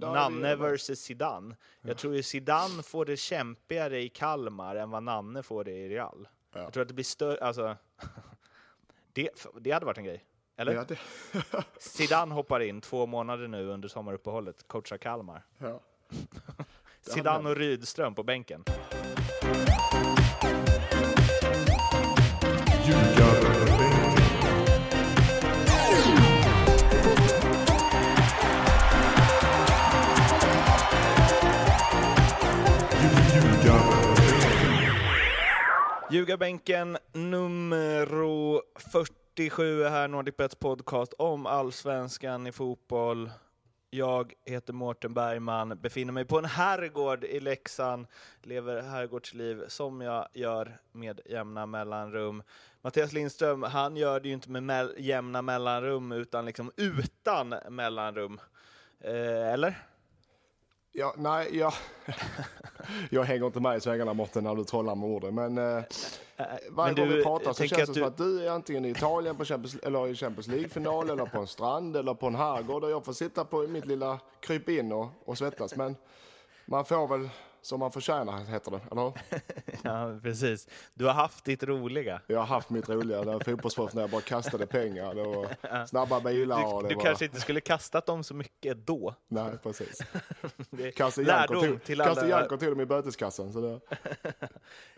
[0.00, 1.56] Nanne versus Zidane.
[1.80, 5.88] Jag tror ju Zidane får det kämpigare i Kalmar än vad Nanne får det i
[5.88, 6.28] Real.
[6.52, 6.60] Ja.
[6.60, 7.76] Jag tror att det blir större, alltså...
[9.12, 9.30] det,
[9.60, 10.24] det hade varit en grej.
[10.56, 10.74] Eller?
[10.74, 10.98] Ja, det,
[11.78, 15.46] Zidane hoppar in två månader nu under sommaruppehållet, coachar Kalmar.
[15.58, 15.80] ja.
[17.00, 18.64] Zidane och Rydström på bänken.
[36.10, 38.06] Ljugarbänken nummer
[38.78, 43.30] 47 är här, NordicBets podcast om allsvenskan i fotboll.
[43.90, 48.06] Jag heter Mårten Bergman, befinner mig på en herrgård i Leksand,
[48.42, 52.42] lever herrgårdsliv som jag gör med jämna mellanrum.
[52.82, 58.40] Mattias Lindström, han gör det ju inte med jämna mellanrum, utan liksom utan mellanrum.
[59.00, 59.74] Eh, eller?
[60.98, 61.72] Ja, nej, jag,
[63.10, 65.34] jag hänger inte med i svängarna Mårten när du trollar med orden.
[65.34, 65.84] Men eh,
[66.70, 68.84] varje gång du, vi pratar så känns det att som du- att du är antingen
[68.84, 72.34] i Italien på Champions, eller i Champions League-final eller på en strand eller på en
[72.34, 75.76] herrgård och jag får sitta på mitt lilla kryp in och, och svettas.
[75.76, 75.96] Men
[76.66, 77.28] man får väl
[77.68, 79.12] som man förtjänar, heter det, eller hur?
[79.82, 80.68] Ja, precis.
[80.94, 82.20] Du har haft ditt roliga.
[82.26, 85.14] Jag har haft mitt roliga där fotbollsproffs när jag bara kastade pengar.
[85.14, 87.02] Det var snabba bilar och Du, det du var...
[87.04, 89.14] kanske inte skulle kastat dem så mycket då.
[89.28, 89.98] Nej, precis.
[90.70, 93.52] Det- Janko Lärdom till, till alla, Janko till dem i böteskassan.
[93.52, 93.80] Så det,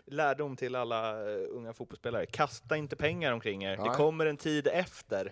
[0.05, 2.25] lärdom till alla eh, unga fotbollsspelare.
[2.25, 3.69] Kasta inte pengar omkring er.
[3.71, 3.85] Det Nej.
[3.85, 3.97] Mm.
[3.97, 5.31] kommer en tid efter.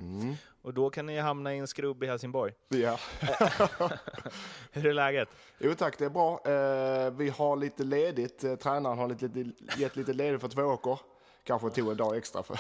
[0.61, 2.53] Och då kan ni hamna i en skrubb i Helsingborg.
[2.69, 2.99] ja.
[4.71, 5.29] Hur är läget?
[5.59, 6.33] Jo tack, det är bra.
[6.45, 8.43] Eh, vi har lite ledigt.
[8.43, 10.99] Eh, tränaren har lite, gett lite ledigt för två veckor.
[11.43, 12.43] Kanske tog en dag extra.
[12.43, 12.59] För.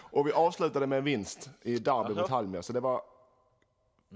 [0.00, 3.00] och vi avslutade med en vinst i derby mot Halmia, så det var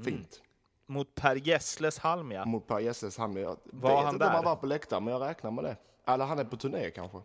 [0.04, 0.40] fint.
[0.86, 2.44] Mot Per Gessles Halmia.
[2.44, 3.42] Mot Per Jesses Halmia.
[3.42, 4.36] Jag Var vet han inte om där?
[4.36, 5.76] han var på läktaren, men jag räknar med det.
[6.06, 7.18] Eller han är på turné kanske.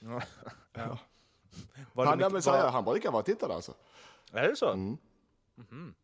[0.00, 0.12] Var
[0.74, 0.98] Han,
[1.94, 3.72] ja, mycket- men så, han brukar vara tittare alltså.
[4.32, 4.68] Är det så?
[4.72, 4.96] Mm.
[5.54, 5.94] Mhm.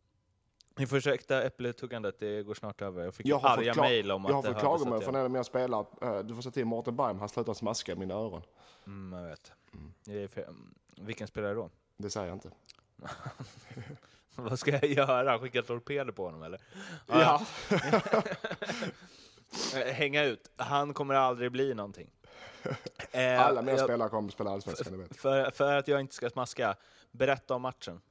[0.77, 3.03] Ni får ursäkta äppletuggandet, det går snart över.
[3.03, 5.01] Jag fick Jag har arga fått, mejl om jag har att det fått hördes klagomål
[5.03, 5.19] från jag...
[5.19, 5.85] en av mina spelare.
[6.01, 8.41] Eh, Du får säga till Mårten Bergman, han slutar smaska i mina öron.
[8.87, 9.51] Mm, jag vet.
[10.09, 10.45] Är för...
[11.01, 11.69] Vilken spelare då?
[11.97, 12.51] Det säger jag inte.
[14.35, 15.39] Vad ska jag göra?
[15.39, 16.61] Skicka torpeder på honom eller?
[17.07, 17.45] Ja.
[19.75, 20.51] Eh, Hänga ut.
[20.55, 22.09] Han kommer aldrig bli någonting.
[23.11, 25.17] Eh, Alla mina jag- spelare kommer att spela allsvenskan, vet.
[25.17, 26.75] För, för att jag inte ska smaska,
[27.11, 28.01] berätta om matchen.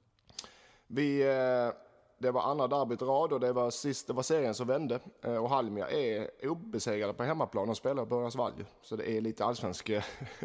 [0.86, 1.74] Vi, eh,
[2.18, 5.00] det var andra derbyt i rad och det var, sist, det var serien som vände.
[5.22, 8.64] Eh, och Halmia är obesegrade på hemmaplan och spelar på Börjans ju.
[8.82, 9.90] Så det är lite allsvensk,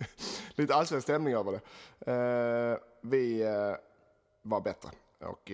[0.55, 1.61] lite allsvensk stämning över det.
[2.11, 3.43] Eh, vi
[4.41, 5.51] var bättre och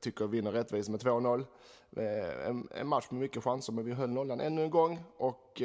[0.00, 1.44] tycker vinner rättvist med 2-0.
[2.46, 5.04] En, en match med mycket chanser men vi höll nollan ännu en gång.
[5.16, 5.62] Och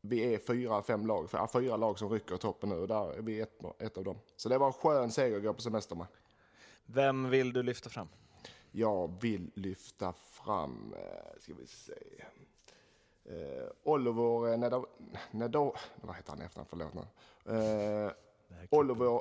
[0.00, 3.22] vi är fyra, fem lag, fyra lag som rycker i toppen nu och där är
[3.22, 4.18] vi ett, ett av dem.
[4.36, 6.06] Så det var en skön seger att gå på semester med.
[6.86, 8.08] Vem vill du lyfta fram?
[8.72, 11.92] Jag vill lyfta fram, eh, ska vi se,
[13.24, 14.58] eh, Oliver eh,
[15.30, 17.02] Nedar, vad heter han i efternamn, förlåt nu.
[17.54, 18.12] Eh,
[18.70, 19.20] Oliver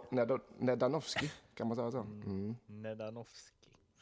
[0.63, 1.99] Nedanovski, kan man säga så?
[1.99, 2.55] Mm.
[2.65, 3.49] Nedanovski.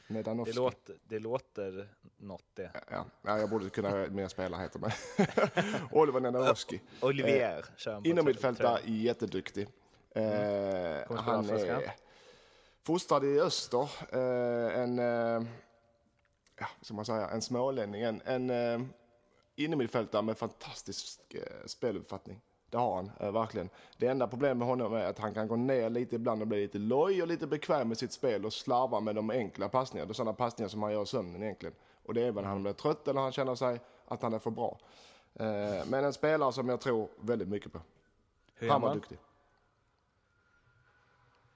[0.07, 0.55] Det Nedanovski.
[0.55, 2.71] låter, det låter något det.
[2.89, 4.91] Ja, ja, jag borde kunna mer spelare heter men.
[5.91, 6.81] Oliver Nedanovski.
[7.01, 7.65] Olivier
[8.01, 8.97] på Inomhutfältare, tröjan.
[9.01, 9.67] jätteduktig.
[10.15, 10.21] Eh,
[11.07, 11.93] spela han är
[12.83, 13.89] fostrad i öster.
[14.11, 15.47] Eh, en, eh,
[16.59, 18.01] ja, ska man säga, en smålänning.
[18.01, 18.87] En, en eh,
[19.55, 21.19] innermittfältare med fantastisk
[21.65, 22.41] speluppfattning.
[22.69, 23.69] Det har han, verkligen.
[23.97, 26.61] Det enda problemet med honom är att han kan gå ner lite ibland och bli
[26.61, 30.07] lite loj och lite bekväm med sitt spel och slarva med de enkla passningarna.
[30.07, 31.75] Det är sådana passningar som han gör i sömnen egentligen.
[32.05, 34.39] Och det är väl när han blir trött eller han känner sig att han är
[34.39, 34.77] för bra.
[35.85, 37.79] Men en spelare som jag tror väldigt mycket på.
[38.55, 39.17] Hur Han var duktig.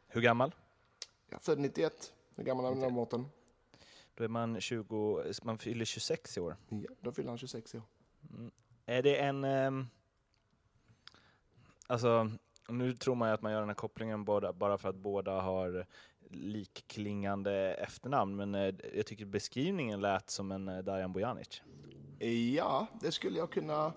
[0.07, 0.51] Hur gammal?
[1.35, 2.13] Ja, född 91.
[2.35, 3.25] Hur gammal är Mårten?
[4.13, 6.55] Då är man 20, man fyller 26 i år.
[6.69, 7.81] Ja, då fyller han 26 år.
[8.85, 9.43] Är det en...
[9.43, 9.87] ehm,
[11.87, 12.31] alltså,
[12.69, 15.41] nu tror man ju att man gör den här kopplingen båda, bara för att båda
[15.41, 15.85] har
[16.29, 21.61] likklingande efternamn, men eh, jag tycker beskrivningen lät som en eh, Dajan Bojanic.
[22.55, 23.93] Ja, det skulle jag kunna...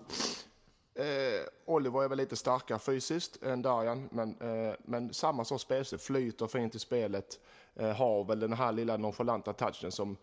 [0.95, 5.99] Eh, Oliver är väl lite starkare fysiskt än Darjan, men, eh, men samma sorts spelstil.
[5.99, 7.39] Flyter fint i spelet,
[7.75, 10.17] eh, har väl den här lilla nonchalanta touchen som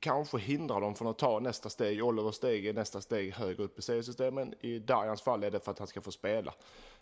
[0.00, 2.04] kanske hindrar dem från att ta nästa steg.
[2.04, 4.54] Olivers steg är nästa steg högre upp i seriesystemen.
[4.60, 6.54] I Darjans fall är det för att han ska få spela.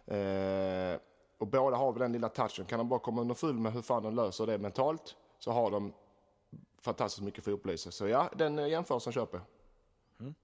[0.07, 0.99] Eh,
[1.39, 2.65] och båda har väl den lilla touchen.
[2.67, 5.93] Kan de bara komma underfull med hur fan de löser det mentalt så har de
[6.81, 7.93] fantastiskt mycket fotboll i sig.
[7.93, 9.47] Så ja, den eh, jämförelsen köper jag.
[10.21, 10.35] Mm.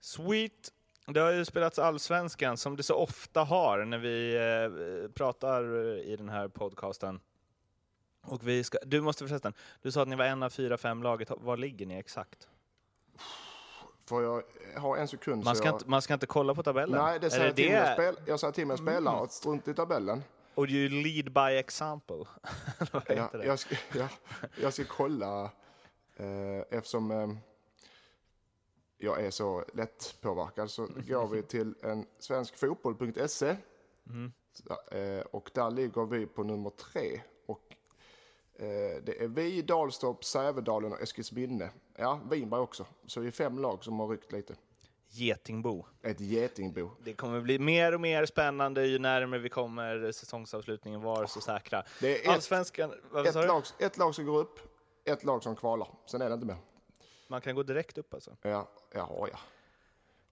[0.00, 0.72] Sweet.
[1.06, 5.64] Det har ju spelats allsvenskan som det så ofta har när vi eh, pratar
[5.98, 7.20] i den här podcasten.
[8.22, 11.02] Och vi ska, du måste förresten, du sa att ni var en av fyra, fem
[11.02, 11.30] laget.
[11.36, 12.48] Var ligger ni exakt?
[14.08, 14.42] Får jag
[14.76, 15.44] ha en sekund?
[15.44, 15.74] Man ska, jag...
[15.74, 17.04] inte, man ska inte kolla på tabellen.
[17.04, 17.92] Nej, det säger till mig det?
[17.92, 18.16] spel...
[18.26, 20.22] jag säger till mig spelare att strunt i tabellen.
[20.54, 22.16] Och you lead by example.
[23.08, 24.08] Ja, jag, ska, ja,
[24.62, 25.50] jag ska kolla
[26.16, 27.28] eh, eftersom eh,
[28.98, 33.56] jag är så lättpåverkad så går vi till en svenskfotboll.se
[34.10, 34.32] Mm.
[34.90, 37.20] Eh, och där ligger vi på nummer tre.
[37.46, 37.76] Och
[38.54, 41.70] eh, det är vi, Dalstorp, Sävedalen och Eskilsminne.
[41.96, 42.86] Ja, Vinberg också.
[43.06, 44.54] Så vi är fem lag som har ryckt lite.
[45.08, 45.84] Getingbo.
[46.02, 46.90] Ett getingbo.
[47.04, 51.02] Det kommer bli mer och mer spännande ju närmare vi kommer säsongsavslutningen.
[51.02, 51.82] Var så säkra.
[52.00, 52.92] Det är ett, Allsvenskan,
[53.26, 54.60] ett, lag, ett lag som går upp,
[55.04, 55.88] ett lag som kvalar.
[56.06, 56.56] Sen är det inte mer.
[57.28, 58.36] Man kan gå direkt upp alltså.
[58.42, 59.38] Ja, jaha ja.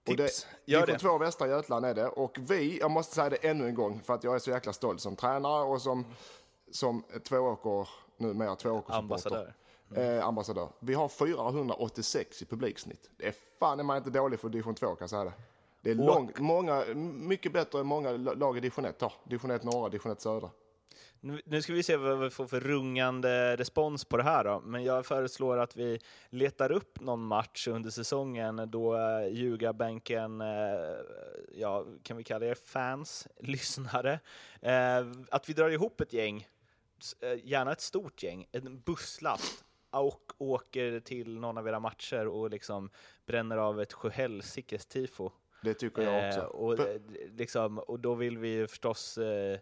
[0.07, 0.99] Och Tips, det, gör det.
[0.99, 2.07] 2 Västra Götaland är det.
[2.07, 4.73] Och vi, jag måste säga det ännu en gång för att jag är så jäkla
[4.73, 6.05] stolt som tränare och som,
[6.71, 8.97] som tvååker, numera tvååkerssupporter.
[8.97, 9.53] Ambassadör.
[9.95, 10.69] Eh, ambassadör.
[10.79, 13.09] Vi har 486 i publiksnitt.
[13.17, 15.33] Det är fan är man inte dålig för division 2 kan jag säga det.
[15.81, 19.13] Det är Och- långt, många, mycket bättre än många lag i division 1 har.
[19.23, 20.49] Division 1 norra, division 1 södra.
[21.25, 24.59] Nu, nu ska vi se vad vi får för rungande respons på det här då.
[24.59, 25.99] Men jag föreslår att vi
[26.29, 30.47] letar upp någon match under säsongen då uh, ljugarbänken, eh,
[31.55, 34.19] ja, kan vi kalla er fans, lyssnare,
[34.61, 36.47] eh, att vi drar ihop ett gäng,
[37.21, 42.49] eh, gärna ett stort gäng, en busslast och åker till någon av era matcher och
[42.49, 42.89] liksom
[43.25, 45.31] bränner av ett sjuhelsikes tifo.
[45.63, 46.39] Det tycker jag också.
[46.39, 47.01] Eh, och, eh,
[47.37, 49.59] liksom, och då vill vi ju förstås eh,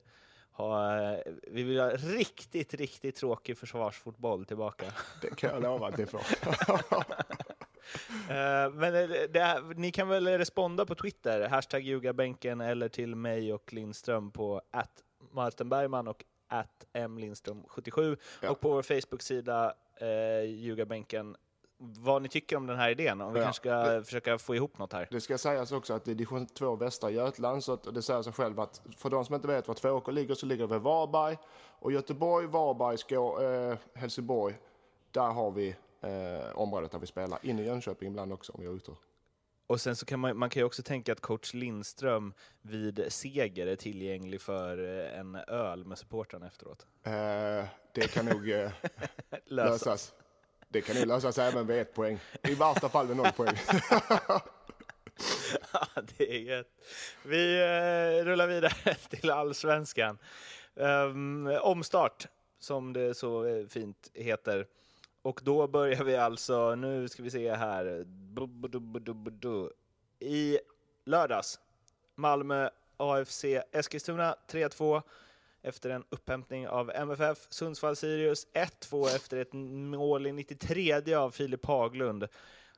[0.54, 4.86] ha, eh, vi vill ha riktigt, riktigt tråkig försvarsfotboll tillbaka.
[5.22, 6.22] Det kan jag lova att får.
[8.30, 13.16] Eh, men eh, det, är- ni kan väl responda på Twitter, hashtag ljugarbänken eller till
[13.16, 18.50] mig och Lindström på att Martin Bergman och att mlindström77 Ja.
[18.52, 21.36] och på vår Facebook-sida eh, ljugarbänken
[21.86, 23.46] vad ni tycker om den här idén, om vi Ja.
[23.46, 25.08] kanske ska försöka få ihop något här.
[25.12, 28.34] Det ska sägas också att det är division 2 Västra Götaland, så det säger sig
[28.34, 31.38] själv att för de som inte vet var Tvååker ligger så ligger det vid Varberg.
[31.80, 34.56] Och Göteborg, Varberg, Skå, eh, Helsingborg,
[35.12, 37.40] där har vi eh, området där vi spelar.
[37.42, 38.96] In i Jönköping ibland också om vi har otur.
[39.68, 43.68] Och sen så kan man, man kan ju också tänka att coach Lindström vid seger
[43.68, 46.86] är tillgänglig för eh, en öl med supportrarna efteråt.
[47.04, 47.12] Eh,
[47.94, 48.72] det kan nog eh,
[49.46, 49.72] Lösa.
[49.72, 50.14] lösas.
[50.74, 52.20] Det kan nog lösas även vid ett poäng.
[52.44, 53.56] I värsta fall vid noll poäng.
[55.74, 56.68] Ja, det är gött.
[57.24, 60.18] Vi eh, rullar vidare till allsvenskan.
[60.74, 62.28] Um, omstart,
[62.60, 64.68] som det så eh, fint heter.
[65.22, 68.06] Och då börjar vi alltså, nu ska vi se här.
[70.20, 70.60] I
[71.06, 71.60] lördags,
[72.16, 75.02] Malmö AFC Eskilstuna 3-2
[75.64, 77.48] efter en upphämtning av MFF.
[77.50, 82.28] Sundsvall-Sirius 1-2 efter ett mål i 93 av Filip Haglund.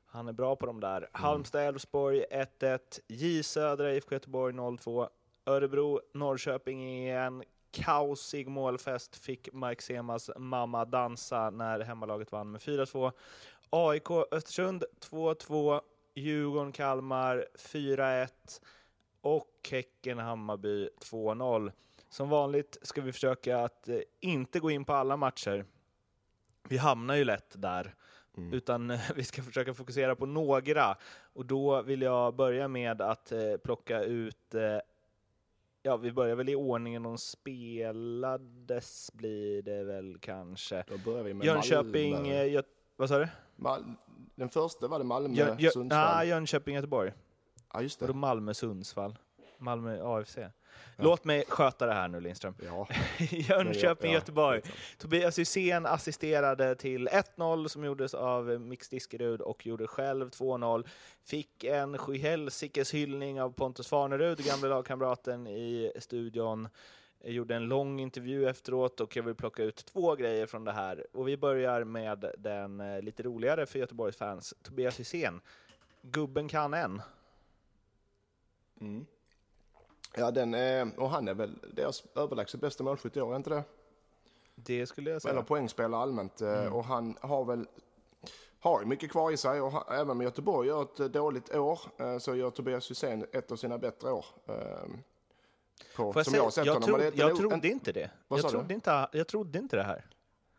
[0.06, 1.10] Han är bra på de där.
[1.12, 2.26] Halmstad-Elfsborg
[2.60, 2.80] 1-1.
[3.08, 5.10] J Södra IFK Göteborg 0-2.
[5.46, 12.62] Örebro, Norrköping i en kaosig målfest fick Mike Semas mamma dansa när hemmalaget vann med
[12.62, 13.12] 4-2.
[13.70, 15.82] AIK Östersund 2-2.
[16.14, 18.30] Djurgården Kalmar 4-1.
[19.22, 21.72] Och Häcken Hammarby 2-0.
[22.16, 25.66] Som vanligt ska vi försöka att eh, inte gå in på alla matcher.
[26.70, 27.96] Vi hamnar ju lätt där.
[28.52, 30.98] Utan eh, vi ska försöka fokusera på några.
[31.34, 34.56] Och då vill jag börja med att eh, plocka ut
[35.82, 40.84] Ja, vi börjar väl i ordningen de spelades, blir det väl kanske.
[40.88, 42.44] Då börjar vi med Jönköping, Malmö.
[42.46, 42.64] Gö-
[42.96, 43.28] vad sa du?
[43.56, 43.94] Mal-
[44.36, 46.18] Den första var det Malmö, Jö- Jö- Sundsvall.
[46.18, 47.12] ah, Jönköping, Göteborg.
[47.74, 48.20] ja, just Och då det.
[48.20, 49.18] Malmö, Sundsvall.
[49.66, 50.38] Malmö AFC.
[50.98, 52.56] Låt mig sköta det här nu Lindström.
[52.66, 52.88] Ja.
[53.30, 54.62] Jönköping, Ja, Göteborg.
[54.62, 54.78] skitsamma.
[54.98, 60.88] Tobias Hysén assisterade till 1-0 som gjordes av Mix Diskerud och gjorde själv 2-0.
[61.24, 66.68] Fick en sjuhelsikes hyllning av Pontus Farnerud, gamle lagkamraten i studion.
[67.24, 70.72] Jag gjorde en lång intervju efteråt och jag vill plocka ut två grejer från det
[70.72, 71.06] här.
[71.14, 75.42] Och vi börjar med den eh, lite roligare för Göteborgs fans, Tobias Hysén.
[76.02, 77.02] Gubben kan en.
[78.82, 79.06] Mm.
[80.18, 83.50] Ja, den är, och han är väl deras överlägset bästa målskytt i år, är inte
[83.50, 83.64] det?
[84.56, 85.44] Det skulle jag Eller säga.
[85.44, 86.42] poängspelare allmänt.
[86.42, 86.74] eh, Mm.
[86.74, 87.68] Och han har väl
[88.60, 91.56] har ju mycket kvar i sig och ha- även om Göteborg gör ett eh, dåligt
[91.56, 94.26] år eh, så gör Tobias Hysén ett av sina bättre år.
[94.48, 97.12] eh, På, Får jag som säga, jag har jag, honom.
[97.12, 98.10] tro, jag trodde inte det.
[98.28, 100.06] Jag trodde inte, jag trodde inte det här.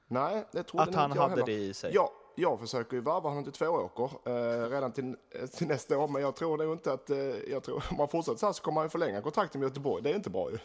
[0.09, 1.47] Nej, det trodde Att han inte jag hade heller.
[1.47, 1.91] det i sig?
[1.95, 5.17] Ja, jag försöker ju varva honom till två åker eh, redan till,
[5.57, 7.19] till nästa år, men jag tror nog inte att, eh,
[7.51, 10.03] jag tror, om man fortsätter så här så kommer han ju förlänga kontrakten med Göteborg.
[10.03, 10.59] Det är inte bra ju.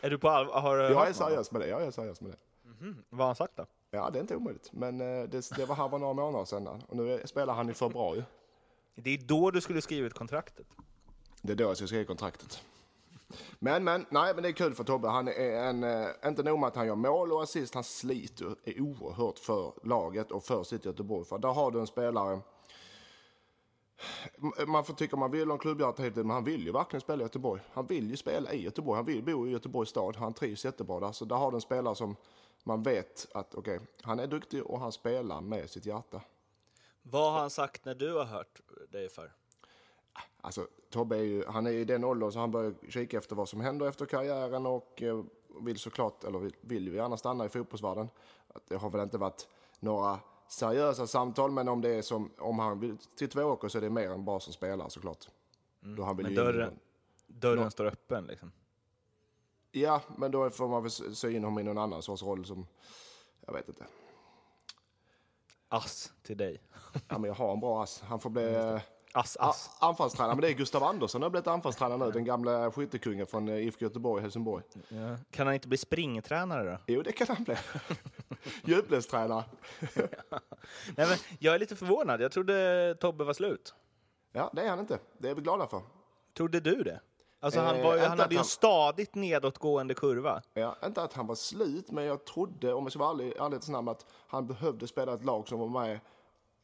[0.00, 0.60] Är du på allvar?
[0.60, 2.36] Har du jag är seriös med det, jag är seriös med det.
[3.10, 3.66] Vad har han sagt då?
[3.90, 6.82] Ja, det är inte omöjligt, men eh, det, det var här var några månader sedan
[6.88, 8.24] och nu spelar han i februari.
[8.94, 10.66] Det är då du skulle skriva ut kontraktet.
[11.42, 12.62] Det är då jag ska skriva kontraktet.
[13.58, 15.08] Men, men, nej, men det är kul för Tobbe.
[15.08, 18.56] Han är en, eh, inte nog med att han gör mål och assist, han sliter
[18.64, 21.24] är oerhört för laget och för sitt Göteborg.
[21.24, 22.40] För där har du en spelare,
[24.66, 27.62] man får tycka man vill om klubbhjärta men han vill ju verkligen spela i Göteborg.
[27.72, 31.00] Han vill ju spela i Göteborg, han vill bo i Göteborgs stad, han trivs jättebra
[31.00, 31.12] där.
[31.12, 32.16] Så där har du en spelare som
[32.64, 36.20] man vet att okej, han är duktig och han spelar med sitt hjärta.
[37.02, 39.32] Vad har han sagt när du har hört dig för?
[40.44, 43.48] Alltså, Tobbe är ju, han är i den åldern så han börjar kika efter vad
[43.48, 45.24] som händer efter karriären och eh,
[45.60, 48.08] vill såklart, eller vill, ju gärna stanna i fotbollsvärlden.
[48.68, 49.48] Det har väl inte varit
[49.80, 53.82] några seriösa samtal, men om det är som, om han vill till Tvååker så är
[53.82, 55.28] det mer än bara som spelare såklart.
[55.80, 56.78] Då han vill Men in dörren,
[57.26, 58.52] dörren står öppen liksom.
[59.70, 62.66] Ja, men då får man väl sy in honom i någon annan sorts roll som,
[63.46, 63.86] jag vet inte.
[65.68, 66.62] Ass till dig.
[67.08, 68.00] Ja, men jag har en bra ass.
[68.00, 68.80] Han får bli
[69.14, 69.70] eh, Ass, a- ass.
[69.80, 73.54] anfallstränare, men det är Gustav Andersson har blivit anfallstränare nu, den gamla skyttekungen från eh,
[73.66, 74.64] IFK Göteborg, Helsingborg.
[74.88, 75.16] Ja.
[75.30, 76.78] Kan han inte bli springtränare då?
[76.86, 77.56] Jo, det kan han bli.
[78.64, 79.44] Djupledstränare.
[80.96, 82.20] Nej, men jag är lite förvånad.
[82.20, 83.74] Jag trodde Tobbe var slut.
[84.32, 84.98] Ja, det är han inte.
[85.18, 85.82] Det är vi glada för.
[86.36, 87.00] Trodde du det?
[87.40, 90.42] Alltså han, Eh, var, inte han hade ju en stadigt nedåtgående kurva.
[90.54, 93.68] Ja, inte att han var slut, men jag trodde, om jag ska vara ärlig, ärlighetens
[93.68, 96.00] namn, att han behövde spela ett lag som var med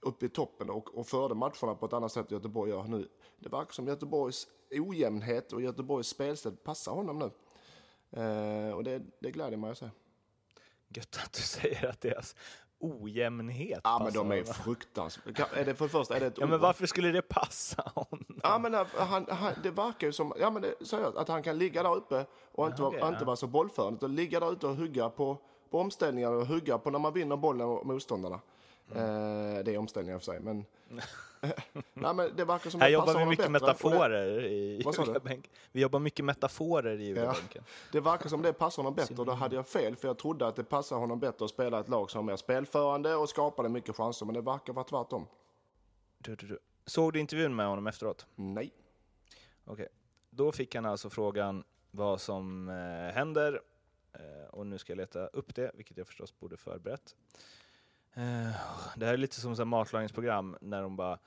[0.01, 3.09] uppe i toppen och, och förde matcherna på ett annat sätt än Göteborg gör nu.
[3.39, 7.31] Det verkar som Göteborgs ojämnhet och Göteborgs spelstil passar honom nu.
[8.21, 9.91] Eh, och det, det gläder mig att se.
[10.89, 12.37] Gött att du säger att deras
[12.79, 15.47] ojämnhet Ja, men de är fruktansvärda.
[15.55, 18.41] Är det för det första, är det ett Ja, men varför skulle det passa honom?
[18.43, 21.59] Ja, men han, han, det verkar ju som ja, men det, seriöst, att han kan
[21.59, 23.97] ligga där uppe och inte, vara, inte vara så bollförande.
[23.97, 25.37] Utan ligga där ute och hugga på,
[25.71, 28.41] på omställningar och hugga på när man vinner bollen och motståndarna.
[28.95, 29.57] Mm.
[29.57, 30.65] Eh, det är omställningar för sig, men...
[31.95, 34.83] Nej, men det verkar som Här jobbar vi mycket metaforer i?
[34.85, 35.53] Juliabänken.
[35.73, 37.65] Vi jobbar mycket metaforer i Juliabänken.
[37.93, 40.19] Det, det verkar som det passar honom bättre och då hade jag fel för jag
[40.19, 43.69] trodde att det passar honom bättre att spela ett lag som är spelförande och skapade
[43.69, 45.27] mycket chanser, men det verkar vara tvärtom.
[46.19, 46.59] Du, du, du.
[46.87, 48.27] Såg du intervjun med honom efteråt?
[48.35, 48.73] Nej.
[49.65, 49.89] Okej.
[50.31, 53.61] Då fick han alltså frågan vad som eh, händer.
[54.13, 57.17] Eh, och nu ska jag leta upp det, vilket jag förstås borde förberett.
[58.15, 58.51] Eh,
[58.97, 61.19] det här är lite som så matlagningsprogram när de bara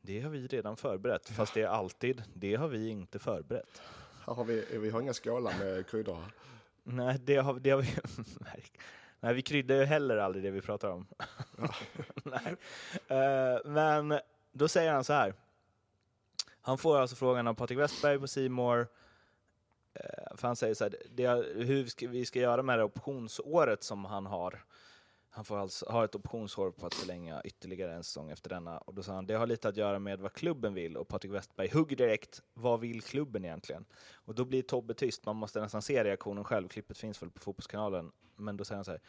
[0.00, 3.82] det har vi redan förberett, fast det är alltid det har vi inte förberett.
[4.26, 6.24] Här har vi, vi har inga skålar med kryddor.
[6.82, 7.88] Nej, det har, det har vi
[8.40, 8.78] märkt.
[9.20, 11.06] Nej, vi kryddar ju heller aldrig det vi pratar om.
[12.24, 12.56] Nej.
[13.08, 14.20] Eh, men
[14.52, 15.34] då säger han så här.
[16.60, 18.86] Han får alltså frågan av Patrik Westberg på Simor.
[20.36, 24.04] För han säger så här, det hur ska, vi ska göra med det optionsåret som
[24.04, 24.64] han har.
[25.34, 28.78] Han får alltså, har ett optionsår på att förlänga ytterligare en säsong efter denna.
[28.78, 30.96] Och då sa han, det har lite att göra med vad klubben vill.
[30.96, 33.84] Och Patrik Westberg hugger direkt, vad vill klubben egentligen?
[34.14, 36.68] Och då blir Tobbe tyst, man måste nästan se reaktionen själv.
[36.68, 38.12] Klippet finns väl på Fotbollskanalen.
[38.36, 39.00] Men då säger han så här,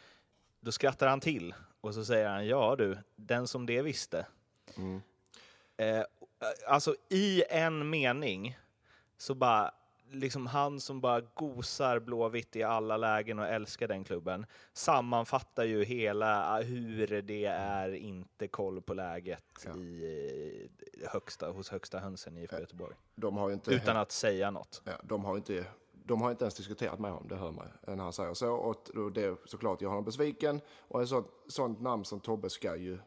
[0.60, 1.54] då skrattar han till.
[1.80, 4.26] Och så säger han, ja du, den som det visste.
[4.76, 5.00] Mm.
[5.76, 6.04] Eh,
[6.66, 8.58] alltså i en mening
[9.16, 9.74] så bara,
[10.10, 15.84] liksom han som bara gosar Blåvitt i alla lägen och älskar den klubben, sammanfattar ju
[15.84, 19.76] hela eh, hur det är inte koll på läget Ja.
[19.76, 20.68] i
[21.02, 22.94] eh, högsta, hos högsta hönsen i IFK Göteborg.
[23.14, 23.70] De har ju inte...
[23.74, 24.82] Utan att säga något.
[24.84, 27.94] Ja, de har inte, de har inte ens diskuterat med honom, det hör man ju,
[27.96, 28.52] när han säger så.
[28.52, 30.60] Och det såklart gör honom besviken.
[30.78, 32.98] Och ett sånt, sånt namn som Tobbe ska ju,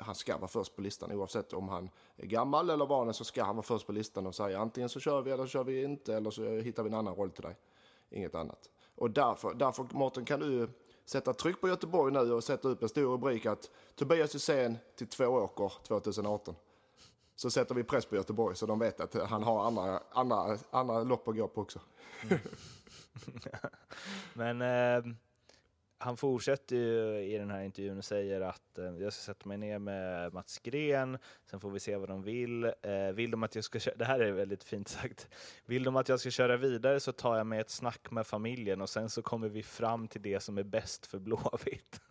[0.00, 3.44] han ska vara först på listan oavsett om han är gammal eller van så ska
[3.44, 5.82] han vara först på listan och säga antingen så kör vi eller så kör vi
[5.82, 7.56] inte eller så hittar vi en annan roll till dig.
[8.10, 8.70] Inget annat.
[8.94, 10.68] Och därför, därför Mårten kan du
[11.04, 15.06] sätta tryck på Göteborg nu och sätta upp en stor rubrik att Tobias Hysén till
[15.06, 16.54] två åker 2018
[17.36, 21.02] så sätter vi press på Göteborg så de vet att han har andra, andra, andra
[21.02, 21.80] lopp att gå på också.
[22.22, 22.38] Mm.
[24.32, 25.14] Men eh,
[26.02, 29.58] han fortsätter ju i den här intervjun och säger att eh, jag ska sätta mig
[29.58, 31.18] ner med Mats Gren,
[31.50, 32.64] sen får vi se vad de vill.
[32.64, 32.72] Eh,
[33.14, 35.28] vill de att jag ska köra, det här är väldigt fint sagt.
[35.64, 38.80] Vill de att jag ska köra vidare så tar jag med ett snack med familjen
[38.80, 42.00] och sen så kommer vi fram till det som är bäst för Blåvitt.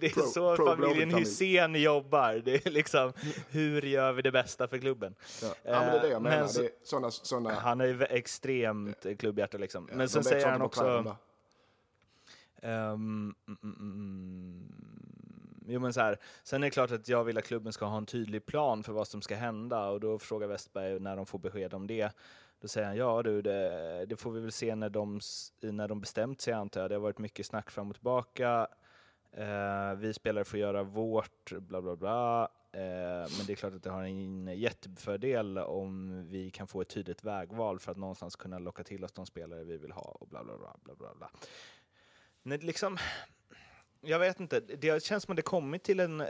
[0.00, 1.14] Det är Pro- så pro familjen.
[1.14, 2.34] Hysén jobbar.
[2.44, 3.12] Det är liksom,
[3.50, 5.14] hur gör vi det bästa för klubben?
[5.42, 6.38] Ja, ja men det är det jag menar.
[6.38, 9.88] men så- det är såna, såna, Han är ju extremt klubbhjärta liksom.
[9.90, 11.16] ja, men sen säger han också,
[12.62, 14.72] Um, mm, mm.
[15.66, 16.18] Jo, men så här.
[16.42, 18.92] Sen är det klart att jag vill att klubben ska ha en tydlig plan för
[18.92, 22.12] vad som ska hända och då frågar Westberg när de får besked om det.
[22.60, 25.20] Då säger han, ja du, det, det får vi väl se när de,
[25.60, 26.90] när de bestämt sig antar jag.
[26.90, 28.68] Det har varit mycket snack fram och tillbaka.
[29.38, 32.48] Uh, vi spelare får göra vårt, bla bla bla.
[32.76, 32.80] Uh,
[33.38, 37.24] men det är klart att det har en jättefördel om vi kan få ett tydligt
[37.24, 40.44] vägval för att någonstans kunna locka till oss de spelare vi vill ha och bla
[40.44, 40.76] bla bla.
[40.84, 41.30] bla, bla, bla.
[42.42, 42.98] Nej, liksom,
[44.00, 46.22] jag vet inte, det känns som att det kommit till en,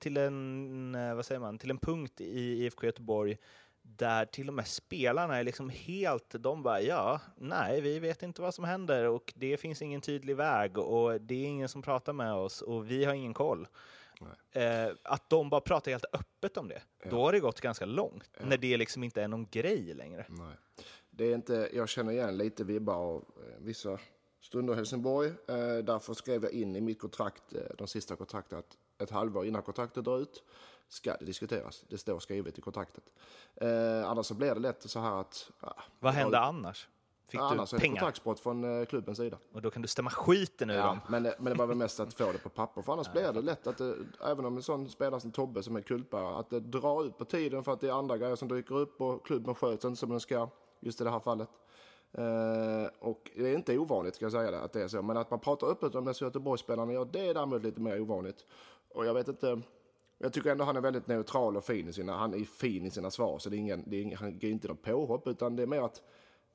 [0.00, 3.36] till en, vad säger man, till en punkt i IFK Göteborg
[3.82, 8.42] där till och med spelarna är liksom helt, de bara ja, nej, vi vet inte
[8.42, 12.12] vad som händer och det finns ingen tydlig väg och det är ingen som pratar
[12.12, 13.68] med oss och vi har ingen koll.
[14.52, 17.10] Eh, att de bara pratar helt öppet om det, ja.
[17.10, 18.46] då har det gått ganska långt, ja.
[18.46, 20.26] när det liksom inte är någon grej längre.
[20.28, 20.56] Nej.
[21.10, 23.98] Det är inte, jag känner igen lite vibbar av eh, vissa
[24.40, 25.28] stunder i Helsingborg.
[25.28, 29.46] Eh, därför skrev jag in i mitt kontrakt, eh, de sista kontrakten, att ett halvår
[29.46, 30.42] innan kontraktet drar ut
[30.88, 31.84] ska det diskuteras.
[31.88, 33.04] Det står skrivet i kontraktet.
[33.54, 35.50] Eh, annars så blir det lätt så här att...
[35.60, 36.88] Ja, Vad händer annars?
[37.26, 38.06] Fick ja, annars du pengar?
[38.06, 39.38] är det från klubbens sida.
[39.52, 40.98] Och då kan du stämma skiten ur ja, dem.
[41.08, 42.82] Men, men det var väl mest att få det på papper.
[42.82, 45.62] För annars ja, blir det lätt att det, även om en sån spelare som Tobbe
[45.62, 48.36] som är kultbärare, att det drar ut på tiden för att det är andra grejer
[48.36, 50.48] som dyker upp och klubben sköts inte som den ska,
[50.80, 51.48] just i det här fallet.
[52.18, 55.02] Uh, och det är inte ovanligt ska jag säga det, att det är så.
[55.02, 58.00] Men att man pratar öppet om det som Göteborgsspelarna gör, det är däremot lite mer
[58.00, 58.44] ovanligt.
[58.88, 59.62] Och jag vet inte,
[60.18, 62.90] jag tycker ändå han är väldigt neutral och fin i sina, han är fin i
[62.90, 63.38] sina svar.
[63.38, 65.66] Så det är ingen, det är ingen, han går inte någon påhopp utan det är
[65.66, 66.02] mer att,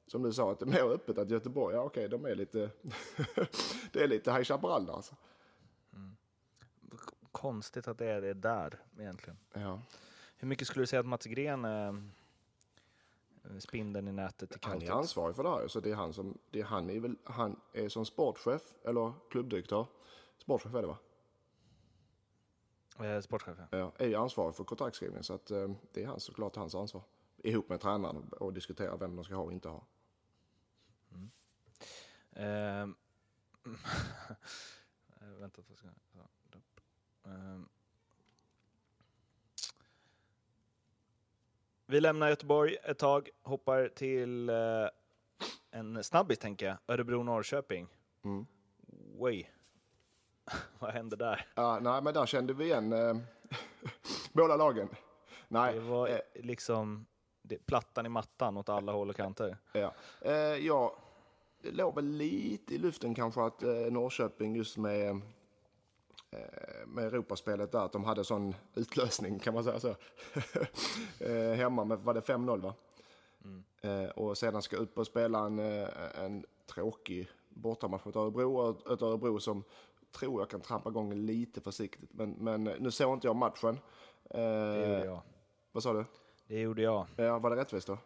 [0.08, 2.70] som du sa, att det är mer öppet att Göteborg, ja okej, de är lite,
[3.92, 5.16] det är lite High Chaparral alltså.
[5.94, 6.16] Mm.
[7.32, 9.38] Konstigt att det är det där egentligen.
[9.54, 9.82] Ja.
[10.38, 11.94] Hur mycket skulle du säga att Mats Gren eh,
[13.60, 15.68] spindeln i nätet i Han är ansvarig för det här.
[15.68, 19.14] Så det är han som, det är han är väl, han är som sportchef eller
[19.30, 19.88] klubbdirektör.
[20.38, 20.98] Sportchef är det va?
[23.06, 23.78] Eh, sportchef ja.
[23.78, 23.92] ja.
[23.98, 27.04] Är ju ansvarig för kontraktskrivning så att eh, det är han, såklart hans ansvar.
[27.38, 29.86] Ihop med tränaren och diskutera vem de ska ha och inte ha.
[31.12, 31.32] Mm.
[32.32, 32.96] Eh,
[35.40, 35.88] vänta, jag ska...
[36.12, 36.28] Ja,
[41.88, 44.56] Vi lämnar Göteborg ett tag, hoppar till eh,
[45.72, 47.88] en snabbis tänker jag, Örebro-Norrköping.
[48.24, 48.46] Mm.
[49.20, 49.46] Way.
[50.80, 51.46] Vad hände där?
[51.56, 53.18] Ja, nej, men där kände vi igen eh,
[54.34, 54.90] båda lagen.
[55.48, 57.06] Nej, det var eh, liksom
[57.42, 59.58] det, plattan i mattan åt alla håll och kanter.
[59.74, 60.98] Ja, eh, ja
[61.62, 65.22] det låg väl lite i luften kanske att eh, Norrköping just med
[66.86, 69.96] med Europaspelet där, att de hade sån utlösning kan man säga så.
[71.20, 72.74] Eh, hemma med, var det 5-0 va?
[73.44, 73.64] Mm.
[73.82, 79.40] Eh, och sedan ska upp och spela en, en tråkig bortamatch mot Örebro, ett Örebro
[79.40, 79.64] som
[80.12, 82.10] tror jag kan trampa igång lite försiktigt.
[82.14, 83.80] Men, men nu såg inte jag matchen.
[84.30, 85.22] Det gjorde jag.
[85.72, 86.06] Vad sa du?
[86.48, 87.08] Det gjorde jag.
[87.16, 87.98] Ja, var det rättvist då?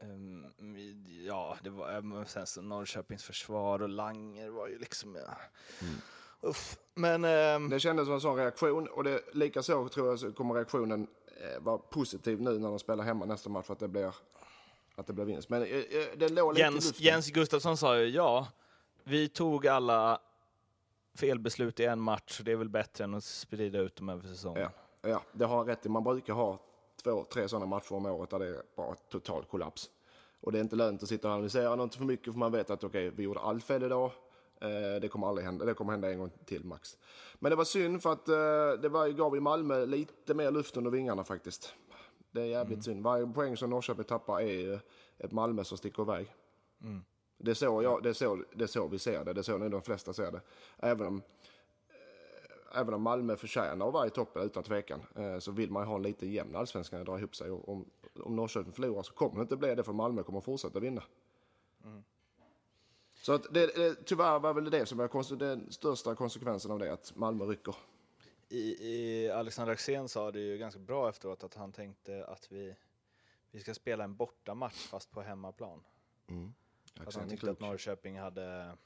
[0.00, 0.46] Um,
[1.26, 5.14] ja, det var sen så Norrköpings försvar och Langer var ju liksom...
[5.14, 5.36] Ja.
[5.82, 5.94] Mm.
[6.40, 6.78] Uff.
[6.94, 7.70] Men, eh...
[7.70, 11.08] Det kändes som en sån reaktion och det, lika så tror jag så kommer reaktionen
[11.26, 14.14] eh, vara positiv nu när de spelar hemma nästa match för att det blir,
[14.94, 15.48] att det blir vinst.
[15.48, 18.48] Men eh, eh det låg lite Jens, Jens Gustafsson sa ju ja,
[19.04, 20.20] vi tog alla
[21.14, 24.70] felbeslut i en match, det är väl bättre än att sprida ut dem över säsongen.
[25.02, 25.88] Ja, ja det har han rätt i.
[25.88, 26.58] Man brukar ha
[27.02, 29.90] två, tre sådana matcher om året där det är bara total kollaps.
[30.40, 32.70] Och det är inte lönt att sitta och analysera något för mycket för man vet
[32.70, 34.10] att okej, okay, vi gjorde allt fel idag.
[34.60, 35.64] Eh, det kommer aldrig hända.
[35.64, 36.98] Det kommer hända en gång till max.
[37.38, 40.76] Men det var synd för att eh, det var, gav i Malmö lite mer luft
[40.76, 41.74] under vingarna faktiskt.
[42.30, 42.82] Det är jävligt mm.
[42.82, 43.02] synd.
[43.02, 44.80] Varje poäng som Norrköping tappar är
[45.18, 46.34] ett Malmö som sticker iväg.
[46.82, 47.04] Mm.
[47.38, 49.32] Det, är så jag, det, är så, det är så vi ser det.
[49.32, 50.40] Det är så nu de flesta ser det.
[50.76, 51.22] Även om,
[51.88, 55.00] eh, även om Malmö förtjänar att vara i toppen utan tvekan
[55.40, 57.50] så vill man ha en lite jämn allsvenskan dra ihop sig.
[57.50, 57.90] Om,
[58.22, 61.02] om Norrköping förlorar så kommer det inte bli det för Malmö kommer fortsätta vinna.
[61.84, 62.02] Mm.
[63.22, 66.92] Så att det, det, tyvärr var väl det som var den största konsekvensen av det,
[66.92, 67.74] att Malmö rycker.
[68.48, 72.76] I, i Alexander Axén sa det ju ganska bra efteråt att han tänkte att vi,
[73.50, 75.84] vi ska spela en bortamatch fast på hemmaplan.
[76.26, 76.54] Mm.
[77.06, 78.76] Att han tyckte att Norrköping hade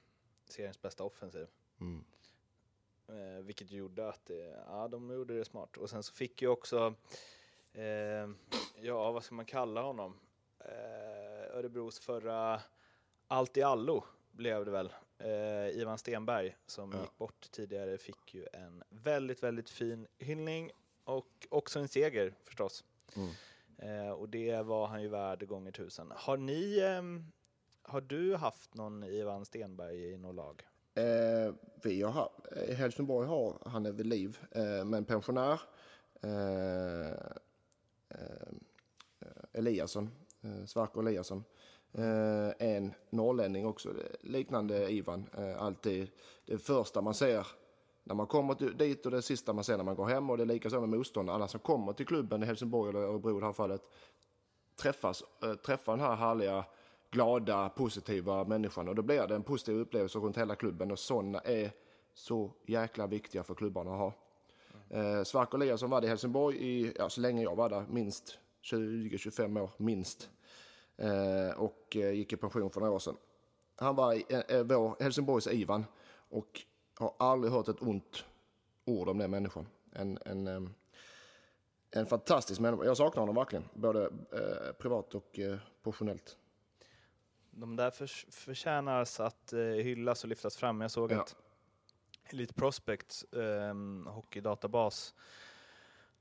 [0.45, 1.47] seriens bästa offensiv.
[1.81, 2.05] Mm.
[3.09, 5.77] Eh, vilket gjorde att det, ja, de gjorde det smart.
[5.77, 6.95] Och sen så fick ju också,
[7.73, 8.31] eh,
[8.77, 10.19] ja vad ska man kalla honom,
[10.59, 12.61] eh, Örebros förra
[13.27, 14.93] allt i allo blev det väl.
[15.19, 17.01] Eh, Ivan Stenberg som ja.
[17.01, 20.71] gick bort tidigare fick ju en väldigt, väldigt fin hyllning
[21.05, 22.85] och också en seger förstås.
[23.17, 23.31] Mm.
[23.79, 26.13] Eh, och det var han ju värd gånger tusen.
[26.17, 27.03] Har ni, eh,
[27.83, 30.63] har du haft någon Ivan Stenberg i något lag?
[30.95, 35.61] Eh, vi har, eh, Helsingborg har, han är vid liv, eh, men pensionär.
[39.53, 40.11] Eliasson,
[40.43, 41.45] eh, Sverker Eliasson.
[41.95, 45.29] Eh, en norrlänning också, liknande Ivan.
[45.39, 46.11] Eh, alltid
[46.47, 47.47] det första man ser
[48.05, 50.31] när man kommer till, dit och det sista man ser när man går hem.
[50.31, 51.37] Och det är likaså med motståndare.
[51.37, 53.83] Alla som kommer till klubben i Helsingborg eller Örebro i det här fallet
[54.77, 56.65] träffas, eh, träffar den här härliga,
[57.11, 58.89] glada, positiva människan.
[58.89, 60.91] Och då blir det en positiv upplevelse runt hela klubben.
[60.91, 61.71] Och sådana är
[62.15, 64.13] så jäkla viktiga för klubbarna att ha.
[64.91, 68.39] Eh, Sverker Eliasson var det i Helsingborg i, ja, så länge jag var där, minst
[68.63, 70.31] 20-25 år, minst.
[70.97, 73.17] Eh, och eh, gick i pension för några år sedan.
[73.77, 75.85] Han var eh, vår Helsingborgs Ivan
[76.29, 76.63] och
[76.99, 78.25] har aldrig hört ett ont
[78.85, 79.67] ord om den människan.
[79.93, 80.75] En, en,
[81.91, 82.85] en fantastisk människa.
[82.85, 84.11] Jag saknar honom verkligen, både
[84.79, 85.39] privat och
[85.83, 86.37] professionellt.
[87.51, 89.53] De där för, förtjänas att
[89.83, 90.81] hyllas och lyftas fram.
[90.81, 91.21] Jag såg ja.
[91.21, 91.37] att
[92.33, 95.15] Elite Prospect, eh, hockeydatabas,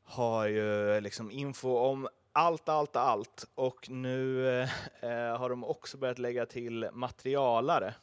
[0.04, 3.48] har ju liksom info om allt, allt, allt.
[3.56, 4.50] Och nu
[5.02, 7.94] eh, har de också börjat lägga till materialare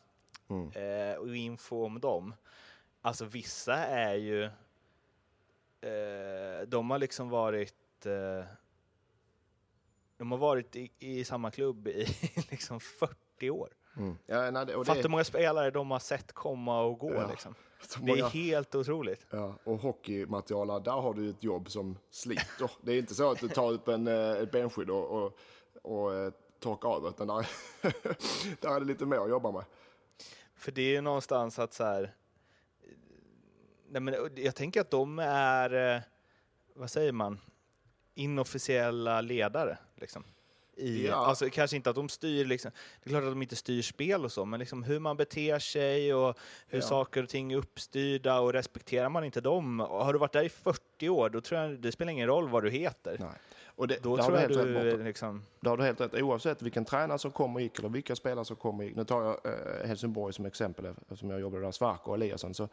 [0.49, 0.71] mm.
[0.73, 2.35] eh, och info om dem.
[3.03, 4.45] Alltså vissa är ju,
[5.81, 8.45] eh, de har liksom varit, eh,
[10.17, 12.07] de har varit i, i, samma klubb i
[12.51, 13.69] liksom 40 år.
[13.97, 14.19] Mm.
[14.27, 17.15] Ja, nej, Fattar hur många spelare de har sett komma och gå.
[17.15, 17.31] Ja.
[17.31, 17.55] Liksom.
[18.01, 19.27] Det är helt otroligt.
[19.31, 22.71] Ja, och hockeymaterial, där har du ett jobb som sliter.
[22.81, 25.39] Det är inte så att du tar upp en, eh, ett benskydd och, och,
[25.83, 27.49] och eh, torkar av, utan där,
[28.61, 29.65] där är det lite mer att jobba med.
[30.55, 32.15] För det är ju någonstans att så här,
[33.89, 36.03] nej men jag tänker att de är, eh,
[36.75, 37.41] vad säger man,
[38.15, 39.79] inofficiella ledare.
[39.97, 40.25] Liksom
[40.79, 41.15] i, ja.
[41.15, 42.71] alltså kanske inte att de styr, liksom,
[43.03, 45.59] det är klart att de inte styr spel och så, men liksom hur man beter
[45.59, 46.87] sig och hur ja.
[46.87, 50.49] saker och ting är uppstyrda och respekterar man inte dem, har du varit där i
[50.49, 53.17] 40 år, då tror jag det spelar ingen roll vad du heter.
[53.21, 53.29] Nej.
[53.79, 55.43] Och det, då det tror jag du liksom...
[55.61, 58.45] Det har du helt rätt Oavsett vilken tränare som kommer och gick eller vilka spelare
[58.45, 58.97] som kommer och gick.
[58.97, 62.55] Nu tar jag eh, Helsingborg som exempel eftersom jag jobbade där, Svarko och Eliasson.
[62.55, 62.69] Så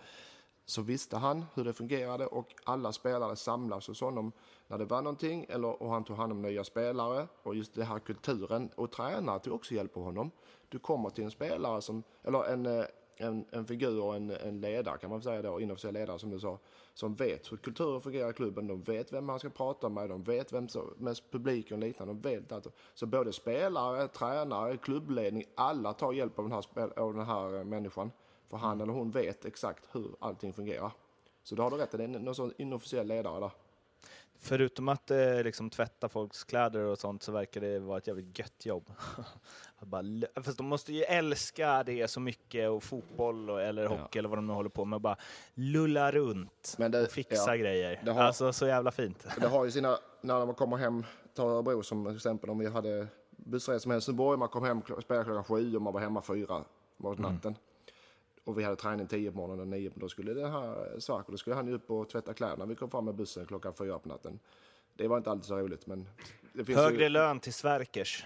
[0.65, 4.31] så visste han hur det fungerade och alla spelare samlades hos honom
[4.67, 7.85] när det var någonting eller, och han tog hand om nya spelare och just den
[7.85, 10.31] här kulturen och tränare tog också hjälp av honom.
[10.69, 12.85] Du kommer till en spelare som, eller en, eh,
[13.17, 16.39] en, en figur och en, en ledare kan man säga då, inofficiell ledare som du
[16.39, 16.59] sa,
[16.93, 20.23] som vet hur kulturen fungerar i klubben, de vet vem man ska prata med, de
[20.23, 22.67] vet vem som, med publiken och liknande, de vet allt.
[22.93, 27.63] Så både spelare, tränare, klubbledning, alla tar hjälp av den här, av den här eh,
[27.63, 28.11] människan.
[28.55, 30.91] För han eller hon vet exakt hur allting fungerar.
[31.43, 33.51] Så då har du rätt, det är någon sån inofficiell ledare där.
[34.37, 38.39] Förutom att eh, liksom, tvätta folks kläder och sånt så verkar det vara ett jävligt
[38.39, 38.91] gött jobb.
[39.79, 40.03] bara,
[40.43, 44.19] fast de måste ju älska det så mycket, och fotboll och, eller hockey ja.
[44.19, 45.01] eller vad de nu håller på med.
[45.01, 45.17] Bara
[45.53, 48.13] lulla runt det, och fixa ja, grejer.
[48.13, 49.27] Har, alltså så jävla fint.
[49.39, 53.07] Det har ju sina, när man kommer hem, ta Örebro som exempel, om vi hade
[53.29, 56.63] bussresa med Helsingborg, man kom hem, spelade klockan sju och man var hemma fyra
[56.97, 57.39] på natten.
[57.43, 57.55] Mm
[58.45, 61.55] och vi hade träning 10 på morgonen, 9 då skulle det här Svarko, då skulle
[61.55, 62.65] han ju upp och tvätta kläderna.
[62.65, 64.39] Vi kom fram med bussen klockan fyra på natten.
[64.93, 66.07] Det var inte alltid så roligt, men...
[66.67, 67.09] Högre ju...
[67.09, 68.25] lön till Sverkers.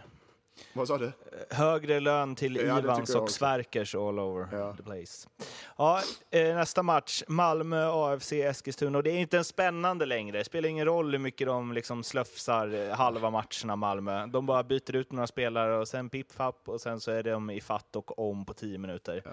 [0.73, 1.11] Vad sa du?
[1.49, 4.75] Högre lön till ja, Ivans och Sverkers all over ja.
[4.75, 5.29] the place.
[5.77, 6.01] Ja,
[6.31, 8.97] eh, nästa match, Malmö AFC Eskilstuna.
[8.97, 10.37] Och det är inte en spännande längre.
[10.37, 14.25] Det spelar ingen roll hur mycket de liksom slöfsar eh, halva matcherna, Malmö.
[14.25, 17.61] De bara byter ut några spelare och sen pipp-fapp och sen så är de i
[17.61, 19.21] fatt och om på tio minuter.
[19.25, 19.31] Ja.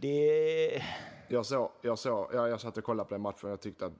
[0.00, 0.82] Det...
[1.28, 3.86] Jag, såg, jag, såg, jag, jag satt och kollade på den matchen och jag tyckte
[3.86, 3.92] att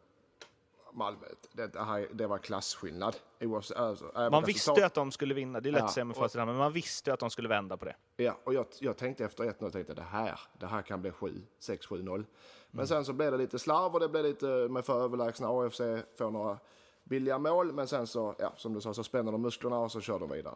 [0.93, 3.17] Malmö, det, det, här, det var klasskillnad.
[3.41, 6.05] Oavsett, alltså, man visste ju att de skulle vinna, det är lätt ja, att säga
[6.05, 7.97] med facit men man visste att de skulle vända på det.
[8.17, 11.43] Ja, och jag, jag tänkte efter 1-0, tänkte det här, det här kan bli 7,
[11.61, 12.05] 6-7-0.
[12.07, 12.27] Men
[12.73, 12.87] mm.
[12.87, 15.81] sen så blev det lite slarv och det blev lite med för överlägsna AFC,
[16.19, 16.59] får några
[17.05, 20.01] billiga mål, men sen så, ja, som du sa, så spänner de musklerna och så
[20.01, 20.55] kör de vidare.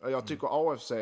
[0.00, 0.68] Jag tycker mm.
[0.68, 0.92] AFC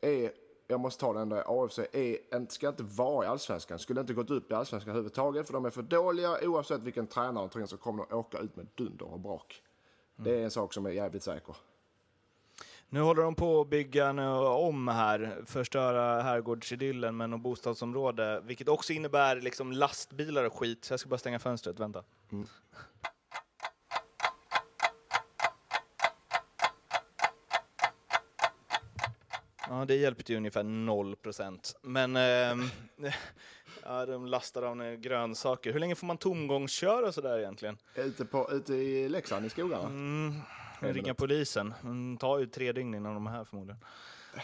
[0.00, 0.32] är
[0.66, 1.64] jag måste ta den där.
[1.64, 3.78] AFC är, ska inte vara i allsvenskan.
[3.78, 5.46] Skulle inte gått upp i allsvenskan överhuvudtaget.
[5.46, 6.38] För de är för dåliga.
[6.42, 9.62] Oavsett vilken tränare de tar in så kommer de åka ut med dunder och brak.
[10.18, 10.30] Mm.
[10.30, 11.56] Det är en sak som är jävligt säker.
[12.88, 18.92] Nu håller de på att bygga om här, förstöra herrgårdsidyllen med något bostadsområde, vilket också
[18.92, 20.84] innebär liksom lastbilar och skit.
[20.84, 22.04] Så jag ska bara stänga fönstret, vänta.
[22.32, 22.46] Mm.
[29.68, 31.76] Ja, det hjälpte ju ungefär 0 procent.
[31.82, 32.66] Men eh,
[33.82, 35.72] ja, de lastar av grönsaker.
[35.72, 37.78] Hur länge får man tomgångsköra sådär egentligen?
[37.94, 39.86] Ute, på, ute i Leksand i skogarna?
[39.86, 40.40] Mm,
[40.80, 41.74] ringa polisen.
[42.12, 43.80] Det tar ju tre dygn innan de är här förmodligen.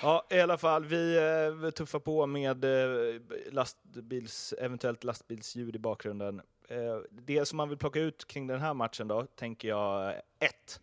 [0.02, 1.16] Ja, i alla fall, vi
[1.64, 6.42] eh, tuffar på med eh, lastbils, eventuellt lastbilsljud i bakgrunden.
[6.68, 10.80] Eh, det som man vill plocka ut kring den här matchen då, tänker jag, ett,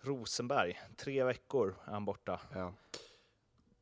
[0.00, 0.80] Rosenberg.
[0.96, 2.40] Tre veckor är han borta.
[2.54, 2.72] Ja.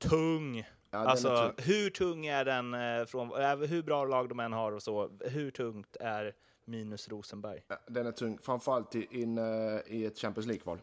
[0.02, 0.64] Tung!
[0.90, 4.72] Ja, alltså, hur tung är den eh, från, äh, hur bra lag de än har
[4.72, 6.34] och så, hur tungt är
[6.64, 7.64] minus Rosenberg?
[7.68, 9.44] Ja, Den är tung, framförallt i, in, eh,
[9.86, 10.78] i ett Champions League-val.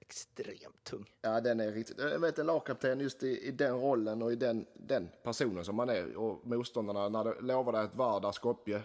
[0.00, 1.10] Extremt tung.
[1.22, 1.98] Ja, den är riktigt...
[1.98, 5.76] Jag vet en lagkapten just i, i den rollen och i den, den personen som
[5.76, 8.82] man är och motståndarna när det lovar dig ett Vardar Skopje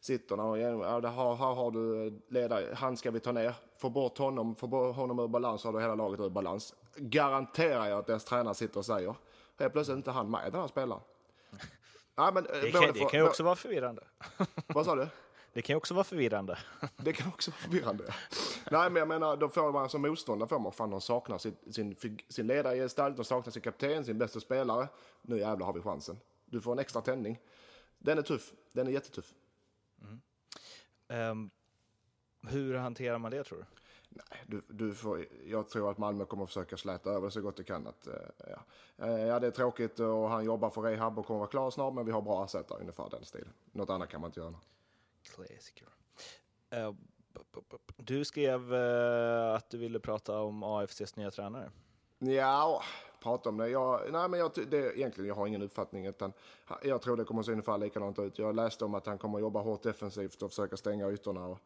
[0.00, 3.54] sitter där och ja, har, här har du ledare, han ska vi ta ner.
[3.76, 6.74] Få bort honom, få bort honom ur balans så har du hela laget ur balans.
[6.96, 9.14] Garanterar jag att deras tränare sitter och säger.
[9.58, 11.02] Helt plötsligt inte han med den här spelaren.
[12.14, 14.02] Ja, men, eh, Det kan, det kan ju också vara förvirrande.
[14.66, 15.08] Vad sa du?
[15.52, 16.58] Det kan ju också vara förvirrande.
[16.96, 18.14] Det kan också vara förvirrande.
[18.70, 21.56] Nej, men jag menar, då får man som motståndare får man fan de saknar sin,
[21.70, 21.96] sin,
[22.28, 24.88] sin ledare i gestalt, de saknar sin kapten, sin bästa spelare.
[25.22, 26.20] Nu jävlar har vi chansen.
[26.44, 27.38] Du får en extra tändning.
[27.98, 28.52] Den är tuff.
[28.72, 29.34] Den är jättetuff.
[31.08, 31.50] Ehm,
[32.48, 33.64] hur hanterar man det tror du?
[34.10, 37.56] Nej, du, du får, jag tror att Malmö kommer att försöka släta över så gott
[37.56, 37.86] det kan.
[37.86, 38.64] Att, eh, ja.
[39.06, 41.94] Eh, ja, det är tråkigt och han jobbar för rehab och kommer vara klar snart,
[41.94, 43.52] men vi har bra ersättare ungefär den stilen.
[43.72, 44.54] Något annat kan man inte göra.
[45.22, 45.74] Classic.
[46.70, 46.92] Eh,
[47.96, 48.74] Du skrev
[49.54, 51.70] att du ville prata om AFCs nya tränare.
[52.18, 52.82] Ja,
[53.22, 53.68] prata om det.
[53.68, 56.06] Jag, nej, men jag, det, egentligen, jag har ingen uppfattning.
[56.06, 56.32] Utan,
[56.82, 58.38] jag tror det kommer att se ungefär likadant ut.
[58.38, 61.46] Jag läste om att han kommer att jobba hårt defensivt och försöka stänga ytorna.
[61.46, 61.58] Och,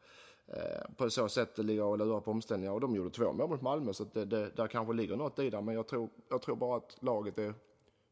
[0.96, 2.72] på så sätt ligga och lura på omställningar.
[2.72, 5.50] Och de gjorde två mål mot Malmö, så det, det, där kanske ligger något i
[5.50, 5.61] det.
[5.61, 7.54] Men jag tror, jag tror bara att laget är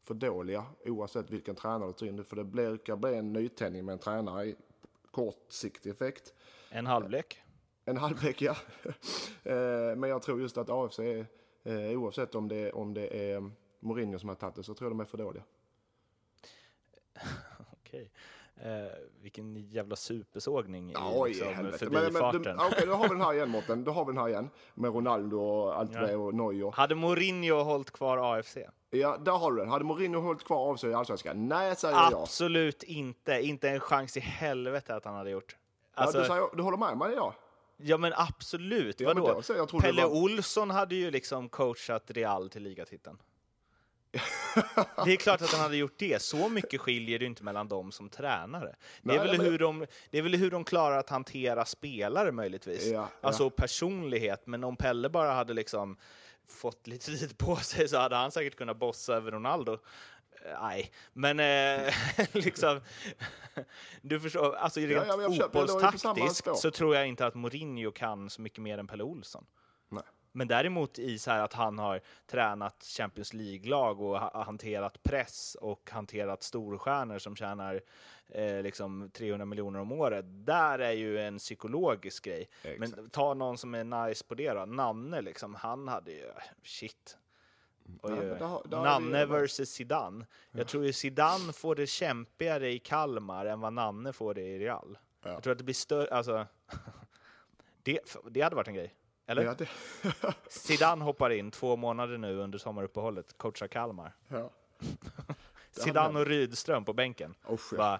[0.03, 2.23] för dåliga oavsett vilken tränare du tar in.
[2.23, 4.55] För det blir, kan bli en nytändning med en tränare i
[5.11, 6.33] kortsiktig effekt.
[6.69, 7.41] En halvlek.
[7.85, 8.55] En halvlek, ja.
[9.43, 11.25] Eh, Men jag tror just att AFC, är,
[11.63, 14.91] eh, oavsett om det, om det är Mourinho som har tagit det, så tror jag
[14.91, 15.43] de är för dåliga.
[17.71, 18.11] Okej.
[18.61, 18.69] Eh,
[19.21, 21.47] vilken jävla supersågning i Oj, liksom.
[21.55, 22.59] Men, men, förbifarten.
[22.59, 23.83] Okej, då har vi den här igen Mårten.
[23.83, 24.49] Då har vi den här igen.
[24.73, 26.01] Med Ronaldo och allt Ja.
[26.01, 26.71] det och Neuer.
[26.71, 28.57] Hade Mourinho hållit kvar AFC?
[28.89, 29.69] Ja, där har du den.
[29.69, 31.47] Hade Mourinho hållit kvar AFC i Allsvenskan?
[31.47, 32.13] Nej, säger jag.
[32.13, 33.41] Absolut inte.
[33.41, 35.55] Inte en chans i helvete att han hade gjort.
[35.95, 37.13] Ja, Alltså, du, säger, du håller med mig?
[37.15, 37.33] Ja.
[37.77, 38.99] ja men absolut.
[38.99, 39.41] Ja, men Vadå?
[39.47, 43.17] då, jag trodde Pelle var- Olsson hade ju liksom coachat Real till ligatiteln.
[45.05, 46.21] Det är klart att han hade gjort det.
[46.21, 48.75] Så mycket skiljer det inte mellan dem som tränare.
[49.01, 51.65] Det är, Nej, väl men- hur de, det är väl hur de klarar att hantera
[51.65, 52.85] spelare möjligtvis.
[52.85, 53.49] Ja, Alltså ja.
[53.49, 54.47] personlighet.
[54.47, 55.97] Men om Pelle bara hade liksom
[56.47, 59.73] fått lite tid på sig så hade han säkert kunnat bossa över Ronaldo.
[59.73, 59.79] Eh,
[60.61, 61.93] Nej, men eh,
[62.31, 62.81] liksom...
[64.01, 68.41] Du förstår, alltså rent ja, samma fotbollstaktiskt så tror jag inte att Mourinho kan så
[68.41, 69.45] mycket mer än Pelle Olsson.
[70.35, 75.57] Men däremot i så här att han har tränat Champions League-lag och ha hanterat press
[75.61, 77.81] och hanterat storstjärnor som tjänar
[78.27, 80.25] eh, liksom 300 miljoner om året.
[80.27, 82.49] Där är ju en psykologisk grej.
[82.63, 83.11] Men Exakt.
[83.11, 84.65] ta någon som är nice på det då.
[84.65, 86.31] Nanne liksom, han hade ju,
[86.63, 87.17] shit.
[88.01, 90.25] Oj, Ja, men Nanne versus Zidane.
[90.51, 94.59] Jag tror ju Zidane får det kämpigare i Kalmar än vad Nanne får det i
[94.59, 94.97] Real.
[95.23, 95.29] Ja.
[95.29, 96.47] Jag tror att det blir större, alltså.
[97.83, 97.99] det,
[98.31, 98.93] det hade varit en grej.
[99.41, 99.43] Eller?
[99.43, 99.67] Ja, det,
[100.47, 104.15] Zidane hoppar in två månader nu under sommaruppehållet, coachar Kalmar.
[104.27, 104.49] ja.
[105.71, 107.35] Zidane och Rydström på bänken.
[107.47, 107.57] Ja.
[107.77, 107.99] Bara,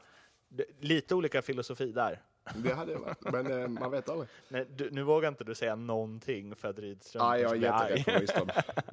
[0.79, 2.21] lite olika filosofi där.
[2.55, 3.21] Det hade det varit.
[3.21, 4.29] Men eh, man vet aldrig.
[4.47, 8.03] Nej, du, nu vågar inte du säga någonting för att Rydström Nej, jag är jätterädd
[8.05, 8.47] för Rydström.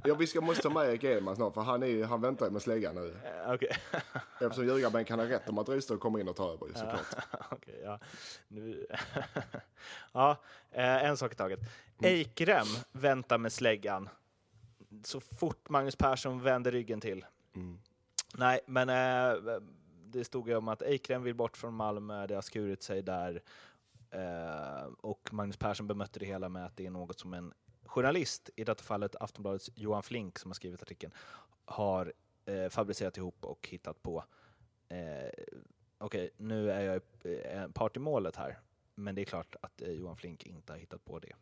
[0.04, 2.52] Ja, vi ska, måste ta med Erik Edman snart, för han, är, han väntar ju
[2.52, 3.16] med släggan nu.
[3.24, 3.76] Eh, Okej,
[4.40, 7.26] Eftersom ljugarbänken har rätt om att Rydström kommer in och tar över, såklart.
[7.50, 7.98] Okej, ja.
[8.48, 8.86] Nu...
[10.12, 10.36] ja,
[10.70, 11.60] eh, en sak i taget.
[12.02, 12.14] Mm.
[12.14, 14.08] Eikrem väntar med släggan
[15.04, 17.24] så fort Magnus Persson vänder ryggen till.
[17.56, 17.78] Mm.
[18.34, 19.60] Nej, men eh,
[20.04, 23.42] det stod ju om att Eikrem vill bort från Malmö, det har skurit sig där.
[24.10, 27.52] Eh, och Magnus Persson bemötte det hela med att det är något som en
[27.84, 31.12] journalist, i detta fallet Aftonbladets Johan Flink som har skrivit artikeln,
[31.64, 32.12] har
[32.46, 34.24] eh, fabricerat ihop och hittat på.
[34.88, 35.44] Eh,
[35.98, 38.58] Okej, nu är jag eh, part i målet här,
[38.94, 41.32] men det är klart att eh, Johan Flink inte har hittat på det.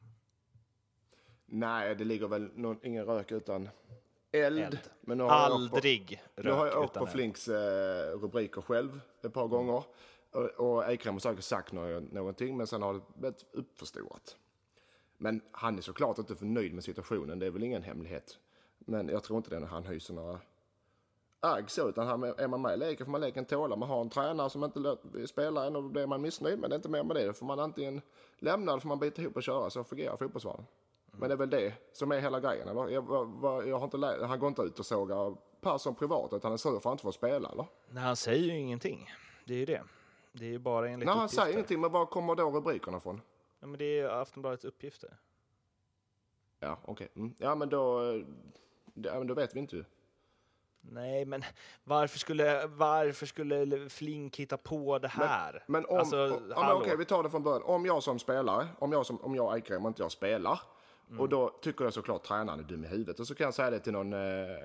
[1.50, 3.68] Nej, det ligger väl någon, ingen rök utan
[4.32, 4.58] eld.
[4.58, 4.78] Eld.
[5.00, 7.10] Men nu har jag på- Aldrig Nu har rök jag åkt på eld.
[7.12, 9.82] Flinks eh, rubriker själv ett par gånger.
[10.30, 14.36] Och, och Eikrem har säkert sagt nå- någonting, men sen har det blivit uppförstorat.
[15.16, 18.38] Men han är såklart inte förnöjd med situationen, det är väl ingen hemlighet.
[18.78, 20.40] Men jag tror inte det när han hyser några
[21.40, 23.76] agg så, utan han, är man med i leken får man leken tåla.
[23.76, 26.74] Man har en tränare som inte spelar än och då blir man missnöjd, men det
[26.74, 27.26] är inte mer med det.
[27.26, 28.00] Då får man antingen
[28.38, 30.64] lämna eller får man bita ihop och köra, så fungerar fotbollsvärlden.
[31.18, 32.88] Men det är väl det som är hela grejen, eller?
[32.88, 36.52] Jag, vad- jag har inte han går inte ut och sågar Persson privat, utan han
[36.52, 37.66] är sur för att han inte får spela, eller?
[37.88, 39.10] Nej, han säger ju ingenting.
[39.44, 39.82] Det är ju det.
[40.32, 41.42] Det är ju bara enligt Nej, han uppgifter.
[41.44, 43.20] säger ingenting, men var kommer då rubrikerna ifrån?
[43.60, 45.16] Ja, men det är Aftonbladets uppgifter.
[46.60, 47.08] Ja, okej.
[47.16, 47.34] Mm.
[47.38, 48.22] Ja, men då, eh,
[48.94, 49.84] ja, men då vet vi inte ju.
[50.80, 51.42] Nej, men
[51.84, 55.64] varför skulle, varför skulle Flink hitta på det här?
[55.66, 56.80] Men om, Alltså, om, men hallå.
[56.80, 57.62] okej, vi tar det från början.
[57.62, 60.60] Om jag som spelare, om jag, som, om jag Eikrem och inte jag spelar,
[61.08, 61.20] Mm.
[61.20, 63.20] och då tycker jag såklart tränaren är dum i huvudet.
[63.20, 64.56] Och så kan jag säga det till någon, eh,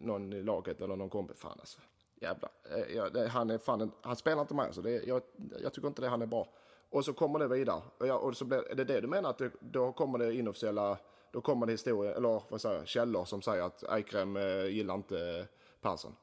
[0.00, 1.38] någon i laget eller någon kompis.
[1.38, 1.78] Fan alltså,
[2.20, 2.50] jävlar.
[2.70, 5.22] Eh, jag, det, han, är fan, han spelar inte med så det, jag,
[5.62, 6.48] jag tycker inte det han är bra.
[6.90, 7.82] Och så kommer det vidare.
[7.98, 10.34] Och, jag, och så blir, är det det du menar att det, då kommer det
[10.34, 10.98] inofficiella,
[11.30, 15.38] då kommer det historia, eller vad säger källor som säger att Eikrem eh, gillar inte
[15.38, 15.44] eh,
[15.80, 16.16] Persson.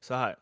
[0.00, 0.38] Så här.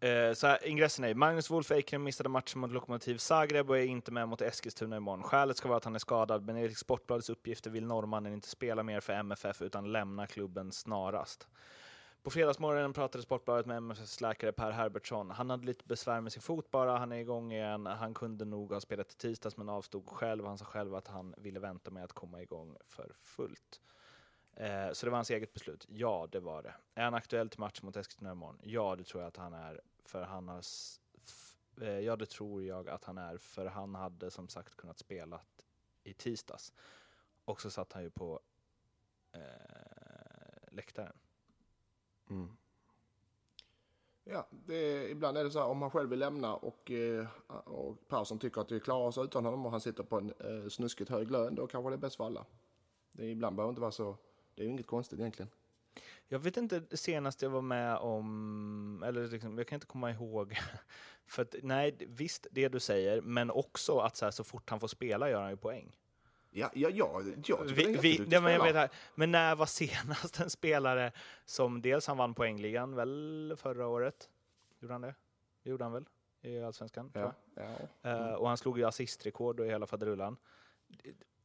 [0.00, 3.84] Eh, så här, ingressen är Magnus Wolf Eikrem missade matchen mot Lokomotiv Zagreb och är
[3.84, 5.22] inte med mot Eskilstuna imorgon.
[5.22, 8.82] Skälet ska vara att han är skadad, men enligt Sportbladets uppgifter vill norrmannen inte spela
[8.82, 11.48] mer för MFF utan lämna klubben snarast.
[12.22, 15.30] På fredagsmorgonen pratade Sportbladet med MFFs läkare Per Herbertsson.
[15.30, 17.86] Han hade lite besvär med sin fot bara, han är igång igen.
[17.86, 20.46] Han kunde nog ha spelat i tisdags men avstod själv.
[20.46, 23.80] Han sa själv att han ville vänta med att komma igång för fullt.
[24.56, 25.86] Eh, så det var hans eget beslut?
[25.88, 26.74] Ja, det var det.
[26.94, 28.58] Är han aktuell till match mot Eskilstuna imorgon?
[28.62, 29.80] Ja, det tror jag att han är.
[30.10, 30.64] För han har
[31.80, 33.38] eh, ja, det tror jag att han är.
[33.38, 35.40] För han hade som sagt kunnat spela
[36.02, 36.72] i tisdags.
[37.44, 38.40] Och så satt han ju på
[39.32, 39.40] eh,
[40.70, 41.16] läktaren.
[42.30, 42.56] Mm.
[44.24, 47.26] Ja, det är, ibland är det så här om han själv vill lämna och, eh,
[47.64, 50.68] och Persson tycker att det klarar sig utan honom och han sitter på en eh,
[50.68, 52.46] snuskigt hög lön, då kanske det är bäst för alla.
[53.12, 54.16] Det är, ibland behöver inte vara så,
[54.54, 55.50] det är ju inget konstigt egentligen.
[56.32, 60.58] Jag vet inte senast jag var med om, eller liksom, jag kan inte komma ihåg.
[61.26, 64.80] För att, nej, visst det du säger, men också att så, här, så fort han
[64.80, 65.96] får spela gör han ju poäng.
[66.50, 70.40] Ja, ja, ja det Vi, vi, ja, men, jag vet, här, men när var senast
[70.40, 71.12] en spelare
[71.44, 74.28] som dels han vann poängligan väl förra året?
[74.80, 75.14] Gjorde han det?
[75.62, 76.04] Gjorde han väl?
[76.42, 77.10] I Allsvenskan?
[77.14, 77.62] Ja, ja.
[78.02, 78.12] jag.
[78.12, 80.36] Eh, och han slog ju assistrekord i hela faderullan.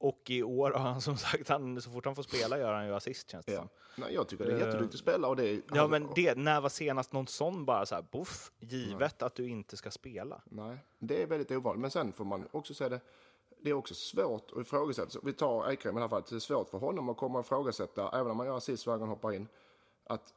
[0.07, 2.85] Och i år har han som sagt, han, så fort han får spela gör han
[2.87, 3.59] ju assist känns det Ja.
[3.59, 3.69] som.
[3.97, 6.61] Nej, jag tycker det är Eh, jätteduktig spelare och det är, Ja men det, när
[6.61, 10.41] var senast någon sån bara så här, boff, givet att du inte ska spela?
[10.45, 11.81] Nej, det är väldigt ovanligt.
[11.81, 12.99] Men sen får man också säga det,
[13.59, 15.19] det är också svårt att ifrågasätta.
[15.23, 16.29] Vi tar Eikrem i här fallet.
[16.29, 18.99] Det är svårt för honom att komma och ifrågasätta, även om man gör assist varje
[18.99, 19.47] gång han hoppar in,
[20.03, 20.33] att,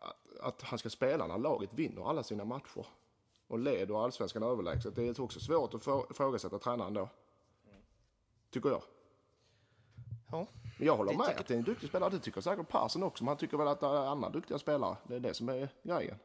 [0.00, 2.86] att, att han ska spela när laget vinner alla sina matcher
[3.46, 4.96] och leder allsvenskan överlägset.
[4.96, 7.08] Det är också svårt att ifrågasätta tränaren då.
[8.50, 8.82] Tycker jag.
[10.38, 10.46] Ja.
[10.78, 12.10] Men jag håller Det med tycker att det är en duktig spelare.
[12.10, 13.24] Det tycker säkert Persson också.
[13.24, 14.96] Men han tycker väl att det är andra duktiga spelare.
[15.04, 16.16] Det är det som är grejen.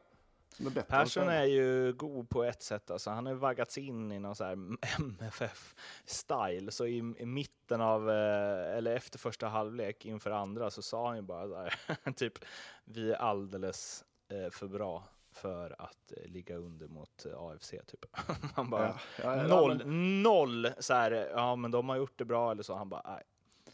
[0.54, 3.10] Som är Persson är ju god på ett sätt, alltså.
[3.10, 4.56] han har vaggats in i någon så här
[4.98, 6.70] MFF-style.
[6.70, 11.16] Så i, i mitten av, eh, eller efter första halvlek inför andra så sa han
[11.16, 12.38] ju bara så här, typ
[12.84, 17.70] vi är alldeles eh, för bra för att eh, ligga under mot AFC.
[17.70, 18.06] Typ.
[18.56, 22.18] Man bara, Ja, ja, ja, noll, men- noll så här, ja men de har gjort
[22.18, 22.74] det bra eller så.
[22.74, 23.22] Han bara, nej,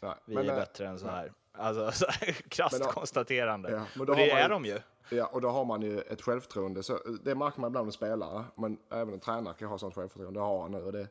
[0.01, 1.31] Nej, vi är eh, bättre än så här.
[1.51, 3.71] Alltså, så här krasst då- konstaterande.
[3.71, 4.79] Ja, men och det är ju- de ju.
[5.09, 6.83] Ja, och då har man ju ett självförtroende.
[6.83, 10.39] Så det märker man ibland med spelare, men även en tränare kan ha sånt självförtroende.
[10.39, 11.07] Det har han nu och det,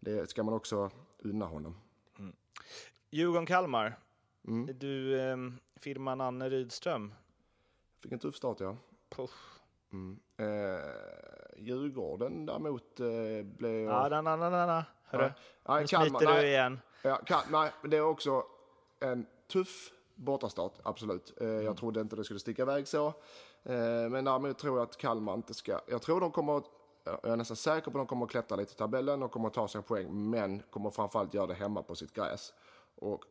[0.00, 1.76] det ska man också unna honom.
[3.10, 3.92] Djurgården-Kalmar.
[4.46, 4.78] Mm.
[4.78, 5.36] Du, eh,
[5.76, 7.14] firman Anne Rydström.
[8.02, 8.76] Fick en tuff start, ja.
[9.08, 9.30] Puff.
[9.92, 10.20] Mm.
[10.36, 10.84] Eh,
[11.56, 13.06] Djurgården däremot eh,
[13.58, 13.88] blev...
[13.88, 14.84] Na, na, na, na, na.
[15.10, 15.32] Hörru,
[15.68, 16.80] nej, nu Kalmar, smiter du igen.
[17.02, 18.44] ja, Kal- nej, men det är också
[19.00, 21.32] en tuff bortastart, absolut.
[21.40, 21.64] Eh, Mm.
[21.64, 23.06] Jag trodde inte det skulle sticka iväg så.
[23.62, 23.74] Eh,
[24.10, 25.80] men däremot tror jag att Kalmar inte ska...
[25.86, 26.62] Jag tror de kommer.
[27.04, 29.46] Jag är nästan säker på att de kommer att klättra lite i tabellen och kommer
[29.48, 32.52] att ta en poäng, men kommer framförallt göra det hemma på sitt gräs.
[32.94, 33.24] Och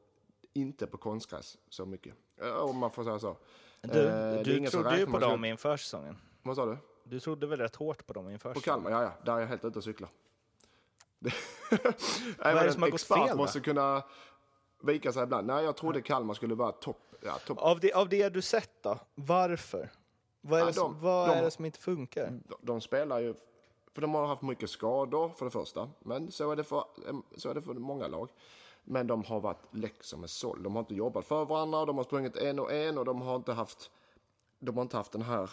[0.54, 2.13] inte på konstgräs så mycket.
[2.42, 3.38] Eh, Om man får säga så.
[3.82, 3.89] Du,
[4.44, 6.18] du trodde ju på dem inför säsongen.
[6.42, 6.78] Vad sa du?
[7.04, 8.84] Du trodde väl rätt hårt på dem inför På säsongen?
[8.84, 9.12] Kalmar, ja ja.
[9.26, 10.10] Där är jag helt ute och cyklar.
[11.19, 11.29] Det-
[11.69, 11.93] är det
[12.39, 14.03] Även en expert fel, måste kunna
[14.84, 15.47] vika sig ibland.
[15.47, 17.15] Nej, jag trodde Kalmar skulle vara topp.
[17.21, 17.58] Ja, topp.
[17.58, 19.89] Av det, av det du sett då, varför?
[20.41, 22.39] Vad är, Ja, det, som, de- vad de- är det som inte funkar?
[22.48, 23.33] De, de spelar ju,
[23.94, 25.89] för de har haft mycket skador för det första.
[26.00, 26.83] Men så är det för,
[27.37, 28.29] så är det för många lag.
[28.83, 30.63] Men de har varit läck som en såll.
[30.63, 33.35] De har inte jobbat för varandra, de har sprungit en och en och de har
[33.35, 33.91] inte haft,
[34.60, 35.50] de har inte haft den här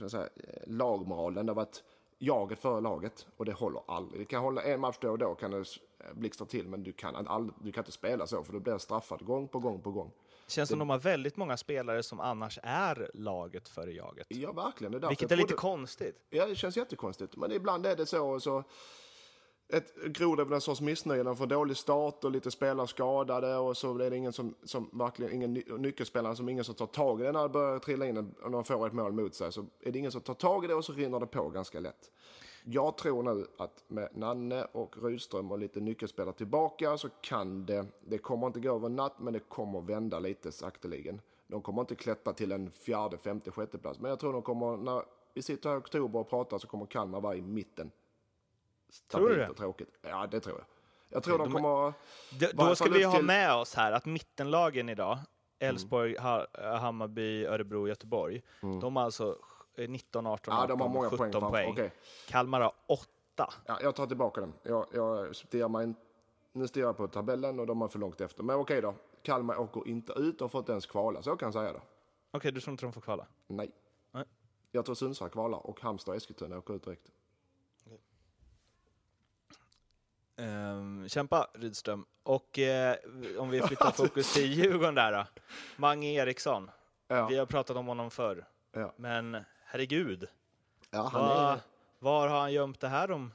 [0.00, 1.46] eh, säga, eh, lagmoralen.
[1.46, 1.82] Det har varit
[2.18, 4.20] jaget för laget och det håller aldrig.
[4.20, 5.64] Det kan hålla en match då och då kan det
[6.14, 9.24] blixtra till men du kan, aldrig, du kan inte spela så för du blir straffad
[9.24, 10.10] gång på gång på gång.
[10.46, 14.26] känns som de har väldigt många spelare som annars är laget före jaget.
[14.28, 14.92] Ja, verkligen.
[14.92, 16.16] Det är Vilket är lite konstigt.
[16.30, 17.36] Ja, det känns jättekonstigt.
[17.36, 18.28] Men ibland är det så.
[18.28, 18.64] och så
[19.76, 21.22] ett gror en sorts missnöje.
[21.22, 24.90] De får dålig start och lite spelare skadade och så är det ingen som, som
[24.92, 28.06] verkligen, ingen ny, nyckelspelare som ingen som tar tag i det när det börjar trilla
[28.06, 29.52] in och de får ett mål mot sig.
[29.52, 31.80] Så är det ingen som tar tag i det och så rinner det på ganska
[31.80, 32.10] lätt.
[32.64, 37.86] Jag tror nu att med Nanne och Rydström och lite nyckelspelare tillbaka så kan det,
[38.00, 41.20] det kommer inte gå över natt men det kommer vända lite sakteligen.
[41.46, 44.00] De kommer inte klättra till en fjärde, femte, sjätte plats.
[44.00, 45.02] Men jag tror de kommer, när
[45.34, 47.90] vi sitter här i oktober och pratar så kommer Kalmar vara i mitten.
[49.08, 49.50] Tror du Stabilt det?
[49.50, 49.88] och tråkigt.
[50.02, 50.64] Ja, det tror jag.
[51.08, 51.92] Jag tror de de kommer...
[52.40, 55.18] D- Varför då ska vi upp ha till- med oss här att mittenlagen idag,
[55.58, 56.46] Elfsborg, ha,
[56.78, 58.42] Hammarby, Örebro, Göteborg,
[58.80, 59.38] de har alltså
[59.76, 61.50] eh, 19, 18, Ja, 18, de har många 17 poäng.
[61.50, 61.70] poäng.
[61.72, 61.92] Okej.
[62.28, 63.06] Kalmar har 8.
[63.66, 64.52] Ja, jag tar tillbaka den.
[64.62, 65.94] Jag, jag stirrar mig in,
[66.52, 68.42] nu stirrar jag på tabellen och de är för långt efter.
[68.42, 68.94] Men okej då.
[69.22, 71.22] Kalmar åker inte ut och får inte ens kvala.
[71.22, 71.80] Så kan jag säga då.
[72.30, 73.26] Okej, du tror inte de får kvala?
[73.46, 73.70] Nej.
[74.12, 74.24] Nej.
[74.72, 77.10] Jag tror Sundsvall kvalar och Halmstad och Eskilstuna åker ut direkt.
[80.36, 82.06] Ehm, kämpa Rydström.
[82.22, 82.96] Och eh,
[83.38, 85.26] om vi flyttar fokus till Djurgården där då.
[85.76, 86.70] Mange Eriksson.
[87.08, 87.26] Ja.
[87.26, 88.44] Vi har pratat om honom förr.
[88.72, 88.92] Ja.
[88.96, 90.28] Men herregud,
[90.90, 91.58] Ja, var, är,
[91.98, 93.32] var har han gömt det här de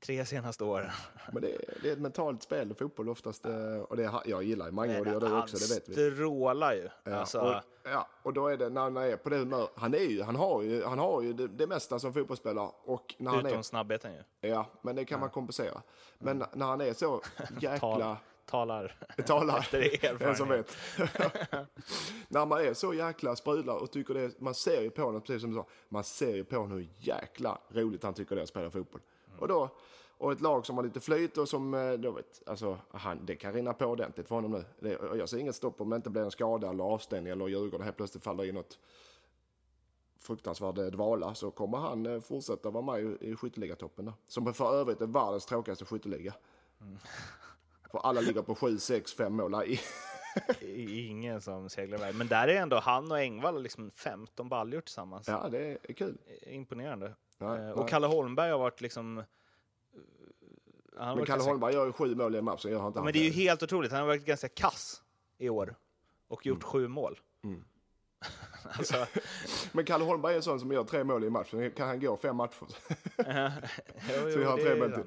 [0.00, 0.90] tre senaste åren?
[1.32, 3.44] men det, är, det är ett mentalt spel, fotboll oftast.
[3.46, 5.88] eh, Och det jag gillar ju Mange och det gör du han också, det vet
[5.88, 5.92] vi.
[6.14, 6.88] strålar ju.
[7.04, 9.68] Ja, Alltså, och, ja, och då är det när han är på det humör.
[9.76, 12.70] Han, är ju, han har ju, han har ju det, det mesta som fotbollsspelare.
[12.84, 14.48] Och när han utom är, snabbheten ju.
[14.48, 15.82] ja, men det kan man kompensera.
[16.18, 17.22] Men när han är så
[17.60, 17.78] jäkla...
[17.78, 18.96] Tal, talar.
[19.26, 19.58] talar.
[20.02, 20.76] Efter Den som erfarenhet.
[20.98, 21.68] vet.
[22.28, 25.42] När man är så jäkla sprudlar och tycker det, man ser ju på honom, precis
[25.42, 28.42] som du sa, man ser ju på honom hur jäkla roligt han tycker det är
[28.42, 29.00] att spela fotboll.
[29.40, 29.68] Och då,
[30.18, 33.36] och ett lag som har lite flyt och som, eh, då vet, alltså han, det
[33.36, 34.64] kan rinna på ordentligt för honom nu.
[34.78, 37.84] Det, jag ser inget stopp om det inte blir en skada eller avstängning eller Djurgården
[37.84, 38.78] helt plötsligt faller i något
[40.20, 44.12] fruktansvärd eh, dvala så kommer han eh, fortsätta vara med i, skytteligatoppen då.
[44.28, 46.34] Som för övrigt är världens tråkigaste skytteliga.
[47.90, 49.54] För alla ligger på 7, 6, 5 mål.
[50.60, 52.14] Ingen som seglar iväg.
[52.14, 55.28] Men där är ändå han och Engvall liksom 15 baljor tillsammans.
[55.28, 56.18] Ja, det är kul.
[56.42, 57.14] Imponerande.
[57.40, 57.72] Nej, Eh, nej.
[57.72, 59.18] och Kalle Holmberg har varit liksom...
[59.18, 59.24] eh,
[60.98, 62.78] Han har Men Kalle ganska, Holmberg gör ju sju mål i en match, så gör
[62.78, 63.90] han inte men han det är ju helt otroligt.
[63.92, 65.02] Han har varit ganska kass
[65.38, 65.74] i år
[66.28, 66.54] och Mm.
[66.56, 67.18] gjort sju mål.
[68.62, 69.06] alltså,
[69.72, 72.00] Men Kalle Holmberg är en sån som gör tre mål i en match, kan han
[72.00, 72.66] gå fem matcher.
[73.18, 75.04] jo, Så vi har tre mål till.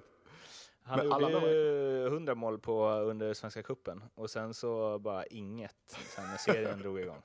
[0.86, 5.26] Han Men alla gjorde ju 100 mål på under Svenska Cupen och sen så bara
[5.26, 5.76] inget
[6.16, 7.22] sen när serien drog igång.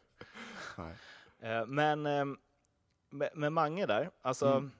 [0.78, 0.94] Nej.
[1.38, 2.02] Eh, Men
[3.11, 4.70] med, med Mange där, alltså, Mm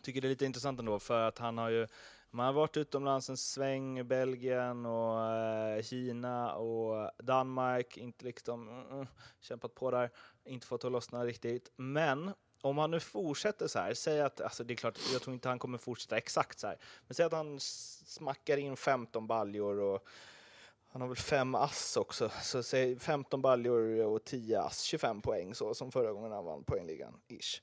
[0.00, 1.86] jag tycker det är lite intressant ändå för att han har ju
[2.30, 9.00] man har varit utomlands en sväng, Belgien och eh, Kina och Danmark, inte liksom uh,
[9.00, 9.06] uh,
[9.40, 10.10] kämpat på där,
[10.44, 11.72] inte fått att lossna riktigt.
[11.76, 12.30] Men
[12.60, 15.48] om han nu fortsätter så här, säg att, alltså det är klart, jag tror inte
[15.48, 20.06] han kommer fortsätta exakt så här, men säg att han smackar in 15 baljor och
[20.92, 25.54] han har väl fem ass också, så säg 15 baljor och 10 ass, 25 poäng
[25.54, 27.62] så som förra gången han vann poängligan, ish.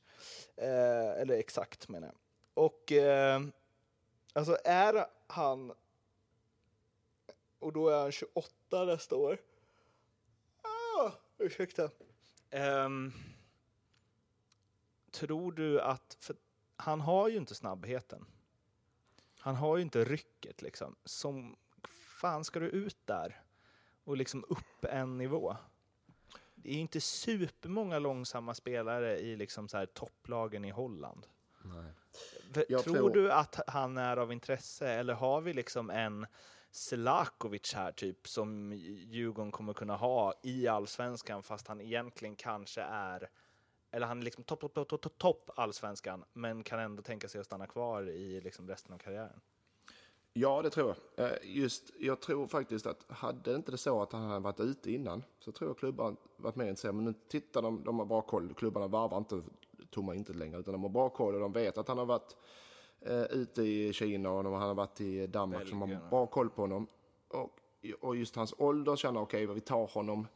[0.57, 2.15] Eh, eller exakt menar jag.
[2.57, 3.41] Och eh,
[4.33, 5.73] alltså är han,
[7.59, 9.37] och då är han 28 nästa år.
[10.61, 11.89] Ah, ursäkta.
[12.51, 13.13] Um,
[15.11, 16.35] tror du att, för
[16.75, 18.25] han har ju inte snabbheten.
[19.39, 20.95] Han har ju inte rycket liksom.
[21.03, 21.55] Som
[22.19, 23.41] fan ska du ut där
[24.03, 25.55] och liksom upp en nivå?
[26.55, 31.27] Det är ju inte supermånga långsamma spelare i liksom så här topplagen i Holland.
[32.53, 36.27] Tror, tror- du att han är av intresse eller har vi liksom en
[36.71, 43.29] Selakovic här typ som Djurgården kommer kunna ha i allsvenskan fast han egentligen kanske är
[43.91, 47.39] eller han är liksom topp, topp, topp, topp, topp, allsvenskan men kan ändå tänka sig
[47.39, 49.39] att stanna kvar i liksom resten av karriären.
[50.33, 51.25] Ja, det tror jag.
[51.25, 54.91] Eh, Just, jag tror faktiskt att hade inte det så att han hade varit ute
[54.91, 56.95] innan så tror jag klubban varit mer intresserade.
[56.95, 58.53] Men nu tittar de, de har bra koll.
[58.53, 59.41] Klubbarna varvar inte
[59.97, 62.35] tomma inte längre utan de har bra koll och de vet att han har varit
[63.01, 66.49] eh, ute i Kina och de, han har varit i Danmark Belgien, har bra koll
[66.49, 66.87] på honom.
[67.27, 67.59] Och,
[68.01, 70.27] och just hans ålder känner okej, vi tar honom.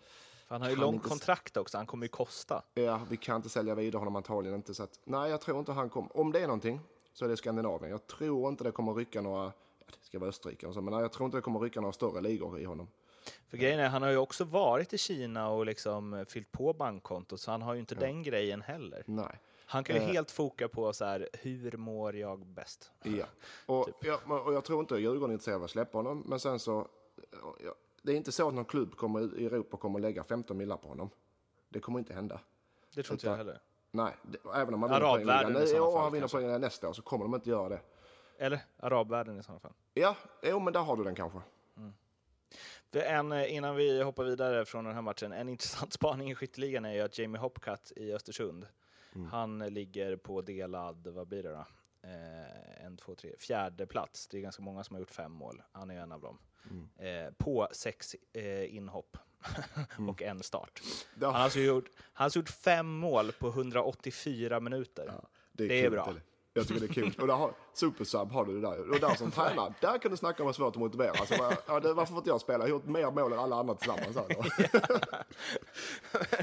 [0.47, 2.63] Han har ju långt inte kontrakt också, han kommer ju kosta.
[2.73, 4.73] Ja, vi kan inte sälja vidare honom antagligen inte.
[4.73, 6.17] Så att, nej, jag tror inte han kommer.
[6.17, 6.79] Om det är någonting
[7.13, 7.91] så är det Skandinavien.
[7.91, 9.43] Jag tror inte det kommer rycka några,
[9.79, 11.81] ja, det ska vara Österrike och så, men nej, jag tror inte det kommer rycka
[11.81, 12.87] några större ligor i honom.
[13.47, 17.39] För grejen är, han har ju också varit i Kina och liksom fyllt på bankkontot,
[17.39, 19.03] så han har ju inte den grejen heller.
[19.05, 19.39] Nej.
[19.71, 20.07] Han kan ju Eh.
[20.07, 22.91] helt foka på så här, hur mår jag bäst?
[23.03, 23.25] Ja.
[23.65, 26.59] Och, ja, och jag tror inte Djurgården är intresserade av att släppa honom, men sen
[26.59, 26.87] så,
[27.65, 30.57] ja, det är inte så att någon klubb kommer, i Europa kommer att lägga 15
[30.57, 31.09] millar på honom.
[31.69, 32.39] Det kommer inte hända.
[32.95, 33.59] Det tror inte jag heller.
[33.91, 37.25] Nej, det, även om man vinner poängligan i han vinner poängligan nästa år så kommer
[37.25, 37.79] de inte göra det.
[38.37, 39.73] Eller arabvärlden i sådana fall.
[39.93, 41.39] Ja, jo men där har du den kanske.
[42.89, 46.31] Det är en, eh, innan vi hoppar vidare från den här matchen, en intressant spaning
[46.31, 48.67] i skytteligan är ju att Jamie Hopcutt i Östersund,
[49.31, 51.65] han ligger på delad, vad blir det då?
[52.03, 54.27] Eh, en, två, tre, fjärde plats.
[54.27, 55.61] Det är ganska många som har gjort fem mål.
[55.71, 56.37] Han är en av dem.
[56.97, 59.17] Eh, på sex eh, inhopp
[60.09, 60.81] och en start.
[61.15, 65.13] Det, Han har, alltså gjort, han har alltså gjort fem mål på 184 minuter.
[65.51, 66.13] det är kul, bra.
[66.13, 66.21] det.
[66.53, 67.15] Jag tycker det är kul.
[67.21, 68.89] Och där har, Supersub har du det där.
[68.89, 71.11] Och där som tränare, där kan du snacka om vad svårt att motivera.
[71.11, 71.35] Alltså,
[71.79, 72.57] det, varför får inte jag spela?
[72.57, 74.15] Jag har gjort mer mål än alla andra tillsammans.
[74.15, 74.25] Här,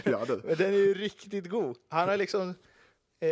[0.11, 0.41] ja, du.
[0.45, 1.77] Men den är ju riktigt god.
[1.89, 2.55] Han har liksom...
[3.21, 3.29] Eh,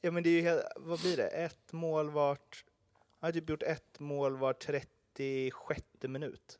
[0.00, 1.26] ja, men det är ju helt, vad blir det?
[1.28, 2.64] Ett mål vart...
[3.20, 6.58] Han har typ gjort ett mål var 36 minut.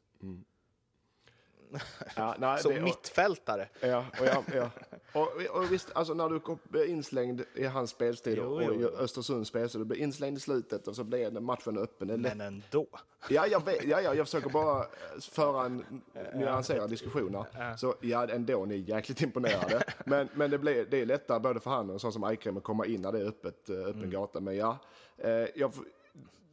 [2.16, 3.68] Ja, nej, Som det- och- mittfältare.
[3.80, 4.70] Ja, och, ja, ja.
[5.12, 8.88] Och, och visst, alltså när du blir inslängd i hans spelstil och jo, jo.
[8.88, 12.08] Östersunds spel, så du blir inslängd i slutet och så blir den matchen öppen.
[12.08, 12.16] Det.
[12.16, 12.86] Men ändå.
[13.28, 14.86] Ja, jag, vet, ja, ja, jag försöker bara eh,
[15.20, 16.04] föra en
[16.34, 17.76] nyanserad diskussion här.
[17.76, 19.82] Så ja, ändå, ni är jäkligt imponerade.
[20.04, 22.62] Men, men det, blir, det är lättare både för han och sån som Eikrem att
[22.62, 24.40] komma in när det är öppet, eh, öppen gata.
[24.40, 24.78] Men ja,
[25.18, 25.72] eh, jag,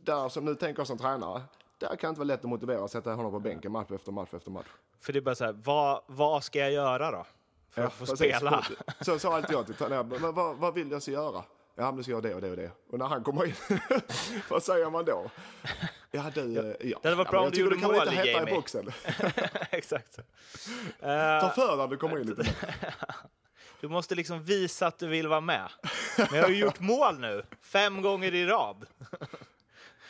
[0.04, 1.42] där som nu tänker jag som tränare,
[1.78, 4.12] där kan det inte vara lätt att motivera att sätta honom på bänken match efter
[4.12, 4.68] match efter match.
[5.00, 7.26] För det är bara så här, vad, vad ska jag göra då?
[7.74, 8.66] För Ja, att få spela?
[9.02, 11.44] Så sa alltid jag till tränaren, men vad, vad vill jag så göra?
[11.76, 12.72] Ja, men du ska göra det och det och det.
[12.90, 13.54] Och när han kommer in,
[14.50, 15.32] vad säger man då?
[16.12, 16.42] Ja, du,
[16.82, 17.00] ja.
[17.02, 18.16] Det hade varit ja, bra men om jag du tycker gjorde du kan mål, lite
[18.16, 18.54] hetta Jamie.
[18.54, 18.92] i boxen.
[19.72, 20.16] Exakt.
[20.16, 20.22] Ta
[21.08, 22.56] Eh, för när du kommer in lite.
[23.82, 25.70] du måste liksom visa att du vill vara med.
[26.18, 28.86] Men jag har ju gjort mål nu, fem gånger i rad.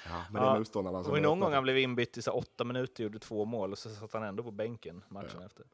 [0.09, 2.63] Ja, men det är motståndarna som Och någon gång han blev inbytt i så åtta
[2.63, 5.65] minuter, gjorde två mål och så satt han ändå på bänken matchen efter.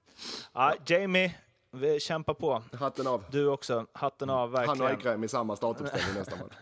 [0.53, 1.35] Ja, Jamie,
[1.71, 2.63] vi kämpar på.
[2.73, 3.23] Hatten av.
[3.31, 4.91] Du också, hatten av Han och verkligen.
[4.91, 6.55] Eikrem i samma startuppställning nästa match.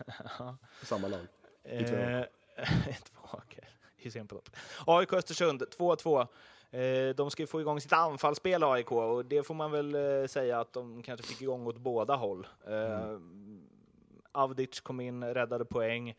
[0.82, 1.20] Samma lag.
[1.64, 1.96] I två.
[1.96, 2.24] Eh,
[3.04, 3.64] två, okej.
[3.96, 4.50] I lopp.
[4.86, 6.26] AIK Östersund, 2-2.
[6.70, 10.26] Eh, de ska ju få igång sitt anfallsspel, AIK, och det får man väl eh,
[10.26, 12.46] säga att de kanske fick igång åt båda håll.
[12.66, 13.18] Eh,
[14.32, 16.14] Avdic kom in, räddade poäng.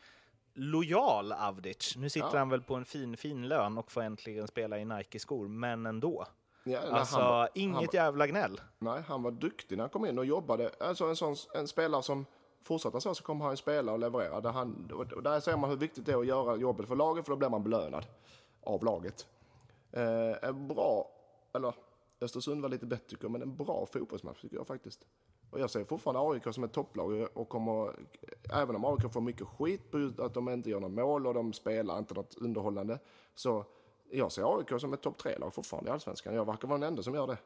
[0.54, 1.96] Lojal Avdic.
[1.98, 2.38] Nu sitter Ja.
[2.38, 6.26] han väl på en fin, fin lön och får äntligen spela i Nike-skor, men ändå.
[6.64, 8.62] Ja, nej, Alltså, var- inget var- jävla gnäll.
[8.80, 10.72] Nej, han var duktig när han kom in och jobbade.
[10.80, 12.26] Alltså en, sån, en spelare som
[12.64, 14.42] fortsätter så, så kommer han spela och leverera.
[14.42, 17.26] Där, han, och där ser man hur viktigt det är att göra jobbet för laget,
[17.26, 18.06] för då blir man belönad
[18.64, 19.28] av laget.
[19.92, 21.08] Eh, en bra,
[21.54, 21.74] eller
[22.22, 25.06] Östersund var lite bättre tycker jag, men en bra fotbollsmatch tycker jag faktiskt.
[25.52, 27.96] Och jag ser fortfarande AIK som ett topplag och kommer,
[28.54, 31.54] även om AIK får mycket skit på att de inte gör några mål och de
[31.54, 33.00] spelar inte något underhållande,
[33.36, 33.66] så
[34.12, 36.36] jag ser AIK som ett topp tre-lag fortfarande i Allsvenskan.
[36.36, 37.38] Jag verkar vara den enda som gör det.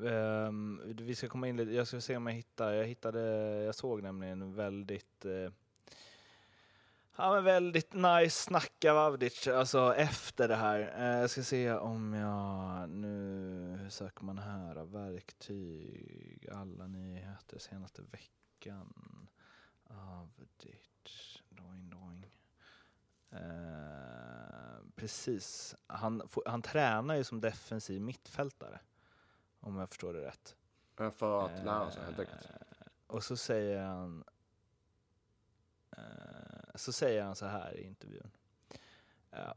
[0.00, 3.20] Um, vi ska komma in lite, jag ska se om jag hittar, jag hittade,
[3.64, 5.50] jag såg nämligen väldigt uh,
[7.16, 10.80] Ja men väldigt nice snack av Avdic, alltså efter det här.
[10.80, 14.84] Uh, jag ska se om jag, nu, hur söker man här?
[14.84, 19.28] Verktyg, alla nyheter senaste veckan.
[19.84, 20.87] Avdic.
[23.30, 28.80] Eh, precis, han, han tränar ju som defensiv mittfältare.
[29.60, 30.56] Om jag förstår det rätt.
[31.00, 32.44] Eh, För att lära sig helt enkelt.
[32.50, 34.24] Eh, Och så säger han
[35.96, 36.02] eh,
[36.74, 38.30] så säger han så här i intervjun.
[39.30, 39.52] Eh,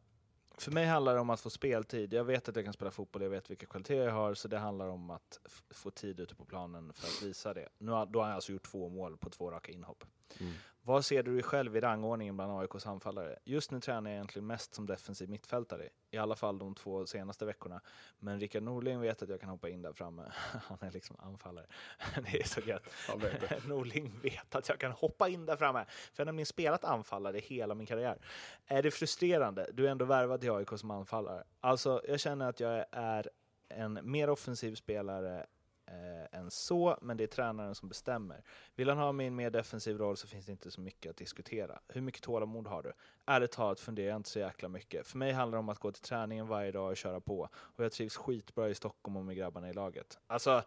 [0.57, 2.13] för mig handlar det om att få speltid.
[2.13, 4.57] Jag vet att jag kan spela fotboll, jag vet vilka kvaliteter jag har, så det
[4.57, 7.69] handlar om att få tid ute på planen för att visa det.
[7.77, 10.03] Nu har, då har han alltså gjort två mål på två raka inhopp.
[10.39, 10.53] Mm.
[10.83, 13.39] Vad ser du dig själv i rangordningen bland AIKs anfallare?
[13.43, 17.45] Just nu tränar jag egentligen mest som defensiv mittfältare, i alla fall de två senaste
[17.45, 17.81] veckorna.
[18.19, 20.31] Men Rickard Norling vet att jag kan hoppa in där framme.
[20.67, 21.65] Han är liksom anfallare.
[22.31, 22.83] Det är så gött.
[23.17, 23.65] Vet.
[23.67, 25.85] Norling vet att jag kan hoppa in där framme.
[25.87, 28.17] För jag har nämligen spelat anfallare hela min karriär.
[28.65, 29.69] Är det frustrerande?
[29.73, 31.43] Du är ändå värvad till AIK som anfallare.
[31.59, 33.29] Alltså, jag känner att jag är
[33.69, 35.45] en mer offensiv spelare
[35.87, 38.43] eh, än så, men det är tränaren som bestämmer.
[38.75, 41.09] Vill han ha mig i en mer defensiv roll så finns det inte så mycket
[41.09, 41.79] att diskutera.
[41.87, 42.93] Hur mycket tålamod har du?
[43.25, 45.07] Ärligt talat funderar jag inte så jäkla mycket.
[45.07, 47.49] För mig handlar det om att gå till träningen varje dag och köra på.
[47.53, 50.19] Och jag trivs skitbra i Stockholm och med grabbarna i laget.
[50.27, 50.63] Alltså,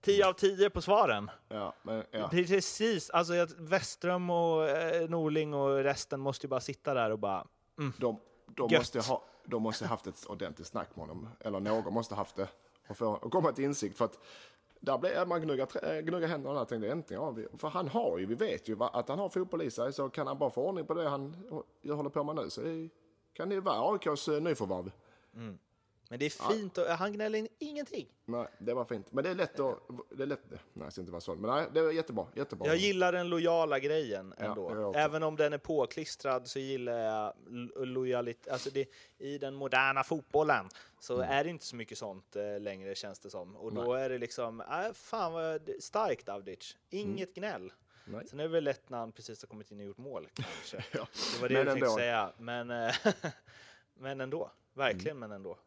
[0.00, 1.30] 10 av 10 på svaren.
[1.48, 2.28] Ja, men ja.
[2.28, 7.46] Precis, alltså Westström och eh, Norling och resten måste ju bara sitta där och bara
[7.76, 8.80] De, de, Gött.
[8.80, 11.28] måste ha, de måste haft ett ordentligt snack med honom.
[11.40, 12.48] Eller någon måste haft det.
[12.88, 13.98] Och, få, och komma till insikt.
[13.98, 14.18] För att
[14.80, 17.46] där blev man gnugga, eh, gnugga händerna där och tänkte äntligen har vi.
[17.58, 19.92] För han har ju, vi vet ju att han har fotboll i sig.
[19.92, 21.36] Så kan han bara få ordning på det han
[21.82, 22.60] jag håller på med nu så
[23.32, 24.90] kan det ju vara AIKs eh, nyförvärv.
[25.32, 25.58] nyförvärv.
[26.10, 28.08] Men det är fint och han gnäller in ingenting.
[28.24, 29.12] Nej, det var fint.
[29.12, 29.78] Men det är lätt att...
[30.10, 31.40] Det är lätt, nej, jag ska inte vara sån.
[31.40, 32.26] Men nej, det var jättebra.
[32.34, 32.66] jättebra.
[32.66, 34.70] Jag gillar den lojala grejen Ja, ändå.
[34.86, 34.98] också.
[35.00, 38.48] Även om den är påklistrad så gillar jag lo- lojalitet.
[38.52, 38.88] Alltså det,
[39.18, 40.68] I den moderna fotbollen
[41.00, 41.30] så Mm.
[41.30, 43.56] är det inte så mycket sånt eh, längre känns det som.
[43.56, 46.76] Och då är det liksom, äh, fan vad starkt Avdic.
[46.90, 47.60] Inget gnäll.
[47.62, 47.72] Mm.
[48.20, 48.28] Nej.
[48.28, 50.84] Sen är det väl lätt när han precis har kommit in och gjort mål kanske.
[50.98, 51.06] Ja.
[51.34, 51.96] Det var det Men jag tänkte ändå.
[51.98, 52.32] säga.
[52.38, 52.94] Men, eh,
[53.94, 54.50] men ändå.
[54.74, 55.30] Verkligen Mm.
[55.30, 55.58] men ändå.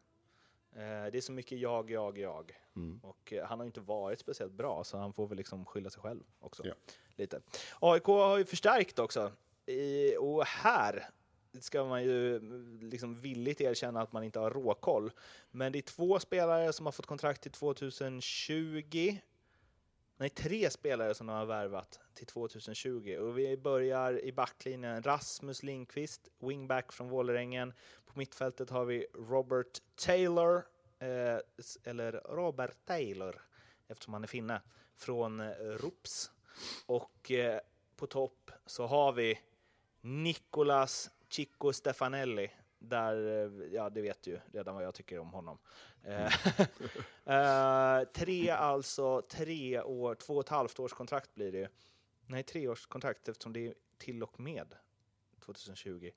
[0.76, 2.52] Eh, Det är så mycket jag, jag, jag.
[2.76, 3.00] Mm.
[3.02, 5.90] Och eh, han har ju inte varit speciellt bra, så han får väl liksom skylla
[5.90, 6.66] sig själv också.
[6.66, 6.74] Ja.
[7.16, 7.40] Lite.
[7.80, 9.32] AIK har ju förstärkt också.
[9.66, 11.08] I, och här
[11.60, 15.10] ska man ju mm, liksom villigt erkänna att man inte har råkoll.
[15.50, 19.16] Men det är två spelare som har fått kontrakt till 2020.
[20.22, 23.16] Nej, tre spelare som de har värvat till 2020.
[23.20, 25.02] Och vi börjar i backlinjen.
[25.02, 27.72] Rasmus Lindqvist, wingback från Vålerengen.
[28.06, 30.56] På mittfältet har vi Robert Taylor,
[30.98, 31.38] eh,
[31.84, 33.42] eller Robert Taylor,
[33.88, 34.60] eftersom han är finne,
[34.96, 36.30] från eh, Rups.
[36.86, 37.60] Och eh,
[37.96, 39.40] på topp så har vi
[40.00, 42.50] Nicolas Chico Stefanelli.
[42.88, 45.58] Där, eh, ja det vet ju redan vad jag tycker om honom.
[47.24, 51.68] Eh, tre alltså, tre år, två och ett halvt års kontrakt blir det ju.
[52.26, 54.74] Nej, tre års kontrakt eftersom det är till och med
[55.44, 56.10] 2020.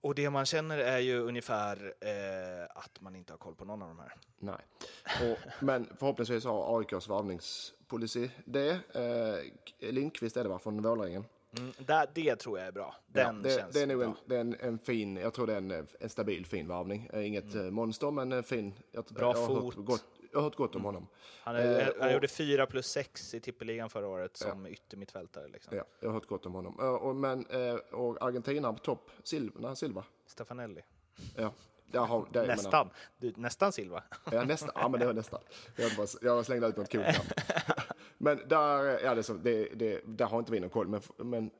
[0.00, 3.82] Och det man känner är ju ungefär eh, att man inte har koll på någon
[3.82, 4.14] av de här.
[4.38, 4.60] Nej.
[5.32, 8.70] Och, men förhoppningsvis har AIKs varvningspolicy det.
[8.70, 11.24] Eh, Lindqvist är det va, från Vålerengen?
[11.58, 12.94] Mm, där, det tror jag är bra.
[13.06, 14.06] Den det, känns det är nog bra.
[14.08, 17.10] en, det är en, en fin, jag tror det är en, en stabil fin varvning.
[17.12, 18.74] Eh, Inget eh, monster men en fin.
[18.92, 19.14] Jag, Mm.
[19.20, 19.74] Bra jag fot.
[19.76, 21.06] Hört gott, jag har hört gott om honom.
[21.42, 25.48] Han, är, Eh, han och- gjorde fyra plus sex i tippeligan förra året som yttermittfältare.
[25.48, 25.76] Liksom.
[25.76, 26.78] Ja, jag har hört gott om honom.
[26.80, 30.04] Eh, och, men, eh, och Argentina på topp, Silva, Silva.
[30.26, 30.80] Stefanelli.
[31.36, 31.52] Ja,
[31.92, 32.90] jag menar- Nästan.
[33.18, 34.02] Du, nästan Silva.
[34.32, 34.70] Ja, nästan.
[34.74, 35.40] Ja, men det var nästan.
[35.76, 37.28] Jag, bara, jag slängde ut något coolt namn.
[38.24, 40.88] Men där, ja, så- det, det, där har inte vi någon koll.
[40.88, 41.50] Men, men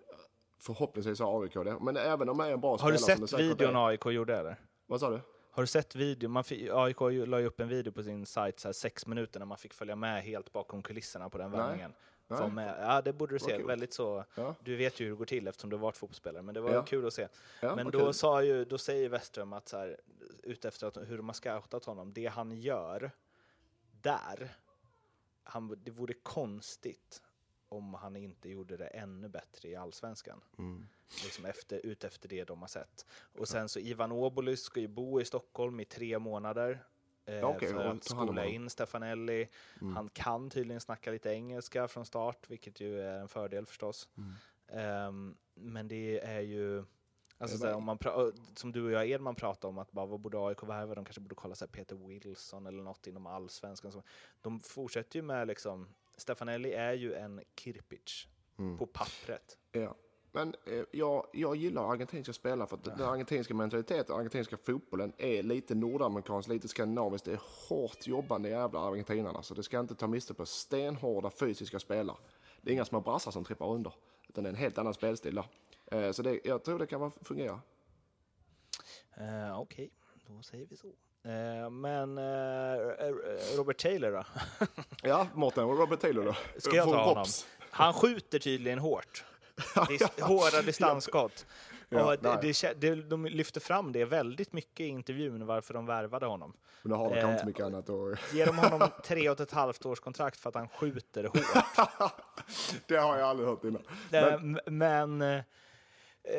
[0.59, 1.77] förhoppningsvis har AIK det.
[1.81, 3.87] Men även om det är en bra Har spelare du som sett videon är.
[3.89, 4.57] AIK gjorde eller?
[4.87, 5.21] Vad sa du?
[5.51, 6.31] Har du sett videon?
[6.31, 9.39] Man fick, AIK la ju upp en video på sin sajt, så här sex minuter,
[9.39, 11.93] när man fick följa med helt bakom kulisserna på den värvningen.
[12.55, 12.77] Med.
[12.81, 13.62] Ja, det borde du se.
[13.62, 14.25] Väldigt så.
[14.35, 14.55] Ja.
[14.62, 16.71] Du vet ju hur det går till eftersom du har varit fotbollsspelare, men det var
[16.73, 16.83] Ja.
[16.83, 17.29] kul att se.
[17.61, 19.97] Ja, men då, sa ju, då säger Westström att så här,
[20.43, 23.11] utefter att, hur de har scoutat honom, det han gör
[24.03, 24.55] där,
[25.45, 27.22] han, det vore konstigt
[27.68, 30.40] om han inte gjorde det ännu bättre i allsvenskan.
[30.59, 30.86] Mm.
[31.24, 33.07] Liksom efter, ut efter det de har sett.
[33.38, 36.84] Och sen så Ivan Obolus ska ju bo i Stockholm i tre månader.
[37.26, 39.49] Eh, okej, för att skola in Stefanelli.
[39.80, 39.97] Mm.
[39.97, 44.09] Han kan tydligen snacka lite engelska från start, vilket ju är en fördel förstås.
[44.16, 44.32] Mm.
[44.68, 46.84] Ehm, men det är ju...
[47.39, 47.99] Alltså såhär, om man
[48.55, 50.95] som du och jag Edman pratade om, att bara, vad borde AIK värva?
[50.95, 54.03] De kanske borde kolla så här, Peter Wilson eller något inom allsvenskan.
[54.43, 58.26] De fortsätter ju med liksom, Stefanelli är ju en Kirpic
[58.59, 58.78] Mm.
[58.78, 59.59] på pappret.
[59.72, 59.95] Ja.
[60.32, 65.43] Men eh, jag, jag gillar argentinska spelare för att den argentinska mentaliteten, argentinska fotbollen är
[65.43, 67.24] lite nordamerikansk, lite skandinaviskt.
[67.24, 69.43] Det är hårt jobbande jävla argentinarna.
[69.43, 72.16] Så det ska inte ta miste på stenhårda fysiska spelare.
[72.62, 73.93] Det är inga små brassar som trippar under.
[74.28, 75.47] Utan det är en helt annan spelstil där.
[75.95, 77.61] Eh, Så det, jag tror det kan fungera.
[79.20, 79.90] Uh, Okej,
[80.26, 80.86] då säger vi så.
[81.28, 84.24] Eh, men eh, Robert Taylor då?
[85.03, 86.61] Ja, Mårten Robert Taylor då.
[86.61, 87.14] Ska jag ta honom?
[87.18, 87.47] Rops.
[87.70, 89.24] Han skjuter tydligen hårt.
[89.74, 91.47] Dis- hårda distansskott.
[91.88, 96.53] Ja, det, det, de lyfter fram det väldigt mycket i intervjun varför de värvade honom.
[96.82, 98.32] Men nu har de kanske inte mycket annat att...
[98.34, 101.38] Ger de honom tre och ett halvt års kontrakt för att han skjuter hårt.
[102.86, 103.82] det har jag aldrig hört innan.
[104.12, 105.42] Eh, m- Men
[106.25, 106.35] eh,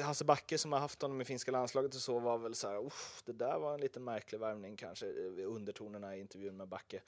[0.04, 2.86] Hasse Backe som har haft honom i finska landslaget och så var väl så här,
[2.86, 7.00] "Uff, det där var en lite märklig värvning kanske, eh, undertonerna i intervjun med Backe.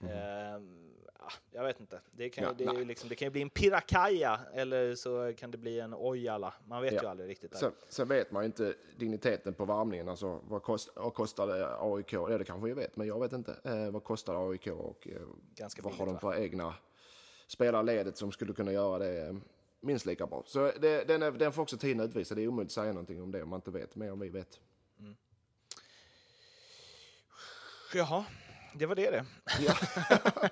[0.00, 0.08] Eh,
[1.18, 2.00] ja, jag vet inte.
[2.12, 5.50] Det kan, ju- Ja, det, liksom, det kan ju bli en Pirakaja eller så kan
[5.50, 6.54] det bli en Ojala.
[6.66, 7.02] Man vet Ja.
[7.02, 7.56] ju aldrig riktigt.
[7.56, 10.08] Sen, sen vet man ju inte digniteten på varvningen.
[10.08, 12.12] Alltså, vad, kost, vad kostade AIK?
[12.12, 13.56] Ja, det kanske vi vet, men jag vet inte.
[13.64, 15.20] Eh, vad kostar AIK och eh,
[15.54, 16.20] Ganska vad billigt, har de va?
[16.20, 16.74] för egna
[17.46, 19.34] spelarledet som skulle kunna göra det eh,
[19.80, 20.42] minst lika bra?
[20.46, 22.34] Så det, den, är, den får också tiden utvisa.
[22.34, 24.28] Det är omöjligt att säga någonting om det om man inte vet mer än vi
[24.28, 24.60] vet.
[27.94, 28.24] Jaha,
[28.74, 29.24] det var det det.
[29.60, 29.74] Ja.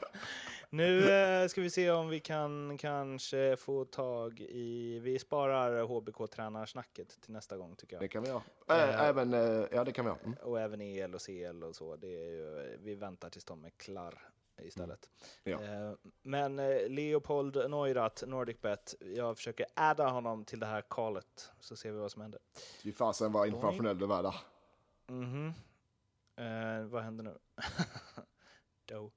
[0.71, 4.99] nu eh, ska vi se om vi kan kanske få tag i...
[4.99, 8.11] Vi sparar HBK-tränarsnacket till nästa gång tycker Det jag.
[8.11, 8.43] kan vi göra.
[8.69, 10.21] Äh, även, eh, ja, det kan vi göra.
[10.25, 10.37] Mm.
[10.43, 11.97] Och även EL och CL och så.
[11.97, 14.29] Det är ju, vi väntar tills de är klar
[14.63, 15.11] istället.
[15.45, 15.63] Ja.
[15.63, 15.93] Eh,
[16.23, 21.93] Men eh, Leopold Neurath, NordicBet, jag försöker adda honom till det här callet så ser
[21.93, 22.41] vi vad som händer.
[22.83, 24.35] Fy fasen vad internationell du var där.
[25.07, 25.53] Mhm.
[26.37, 27.39] Eh, vad händer nu?
[28.87, 29.11] Då.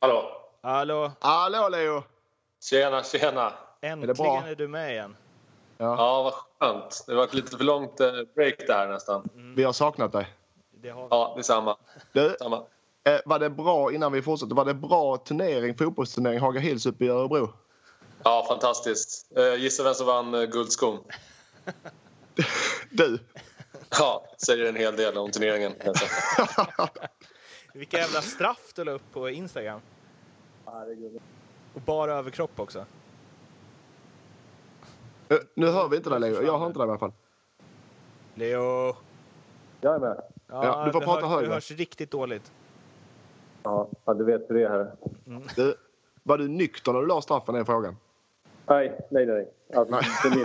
[0.00, 0.42] Hallå?
[0.62, 2.02] Hallå, Hallå Leo!
[2.60, 3.52] Tjena, tjena.
[3.80, 4.42] äntligen bra?
[4.46, 5.16] är, du med igen.
[5.78, 7.04] Ja, vad skönt.
[7.06, 9.28] Det var ett lite för långt eh, break där nästan.
[9.56, 10.34] Vi har saknat dig.
[10.82, 11.08] Det har vi.
[11.10, 11.76] Ja, detsamma.
[12.12, 12.56] Du, Samma.
[13.04, 17.04] eh, var det bra, innan vi fortsätter, var det bra turnering, fotbollsturnering Haga Hills uppe
[17.04, 17.52] i Örebro?
[18.22, 19.26] Ja, fantastiskt.
[19.36, 20.98] Eh, gissa vem som vann eh, guldskon?
[22.90, 23.18] Du!
[23.98, 25.72] Ja, säger en hel del om turneringen.
[27.74, 29.80] Vilka jävla straff du la upp på Instagram.
[31.74, 32.84] Och bara överkropp också.
[35.54, 37.12] Nu hör vi inte dig Leo, jag hör inte dig i alla fall.
[38.34, 38.96] Leo!
[39.80, 40.22] Jag är med.
[40.48, 41.48] Ja, du får det prata hörs, högre.
[41.48, 42.52] Det hörs riktigt dåligt.
[43.62, 44.92] Ja, ja, du vet hur det är här.
[45.56, 45.74] Du,
[46.22, 47.96] var du nykter när du la straffen är frågan?
[48.66, 49.48] Nej, nej, nej.
[49.74, 50.00] Alltså,
[50.34, 50.44] min.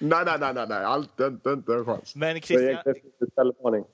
[0.00, 0.84] Nej, nej, nej, nej, nej.
[0.84, 2.16] Allt, inte, inte en chans.
[2.16, 2.94] Men Det Christian,
[3.32, 3.84] ställvarning.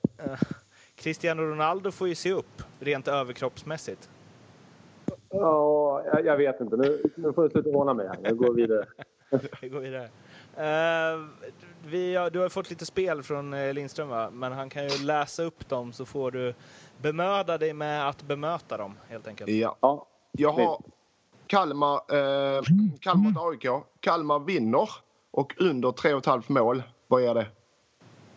[0.95, 4.09] Cristiano Ronaldo får ju se upp rent överkroppsmässigt.
[5.29, 6.77] Ja, jag, jag vet inte.
[6.77, 8.17] Nu, nu får du sluta håna mig här.
[8.23, 8.85] Jag går vidare.
[9.61, 10.09] Vi går vidare.
[10.57, 11.19] Eh,
[11.85, 14.29] vi har, du har fått lite spel från eh, Lindström, va?
[14.31, 16.53] men han kan ju läsa upp dem så får du
[17.01, 19.49] bemöda dig med att bemöta dem, helt enkelt.
[19.49, 19.77] Ja.
[19.81, 20.81] Ja, Jag har
[21.47, 22.61] Kalmar, eh,
[22.99, 23.83] Kalmar mot AIK.
[23.99, 24.89] Kalmar vinner
[25.31, 26.83] och under 3,5 mål.
[27.07, 27.47] Vad är det?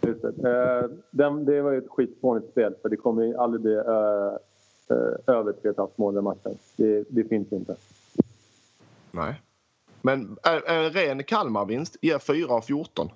[0.07, 0.29] just det.
[0.29, 4.37] Eh, den, det var ju ett skitfånigt spel för det kommer ju aldrig bli eh,
[4.91, 6.59] eh, över 3,5 mål den matchen.
[6.77, 7.77] Det, det finns inte.
[9.11, 9.43] Nej.
[10.03, 13.09] Men en, en ren Kalmarvinst ger 4 av 14.